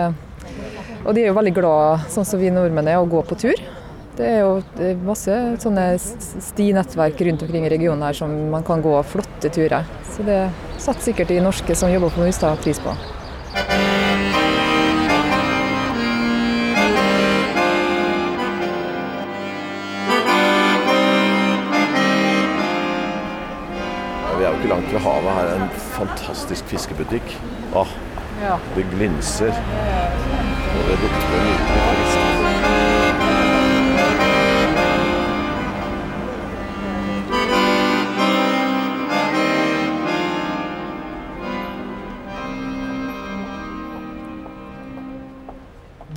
og 1.04 1.14
de 1.14 1.24
er 1.24 1.30
jo 1.30 1.38
veldig 1.38 1.54
glad, 1.56 2.10
sånn 2.12 2.28
som 2.28 2.42
vi 2.42 2.52
nordmenn 2.52 2.90
er, 2.90 3.00
å 3.00 3.08
gå 3.08 3.22
på 3.28 3.38
tur. 3.46 3.64
Det 4.16 4.26
er 4.28 4.42
jo 4.42 4.90
masse 5.06 5.34
sånne 5.62 5.86
stinettverk 6.00 7.20
rundt 7.24 7.44
omkring 7.46 7.64
i 7.64 7.70
regionen 7.72 8.04
her 8.04 8.16
som 8.18 8.34
man 8.52 8.66
kan 8.66 8.84
gå 8.84 8.92
flotte 9.08 9.48
turer. 9.54 9.88
Så 10.12 10.26
det 10.26 10.42
setter 10.76 11.06
sikkert 11.08 11.32
de 11.32 11.40
norske 11.40 11.76
som 11.78 11.92
jobber 11.92 12.12
på 12.12 12.26
Mustad 12.26 12.60
pris 12.60 12.82
på. 12.84 12.92
Vi 24.38 24.44
er 24.44 24.50
jo 24.50 24.58
ikke 24.58 24.70
langt 24.72 24.92
ved 24.92 25.00
havet. 25.04 25.34
Her 25.36 25.50
er 25.52 25.60
en 25.62 25.74
fantastisk 25.96 26.64
fiskebutikk. 26.72 27.36
Åh, 27.74 27.88
Ja. 28.42 28.56
det 28.74 28.84
glinser. 28.90 29.52
Og 30.72 30.82
det 30.88 30.96
lukter 31.02 31.38
nydelig 31.44 32.01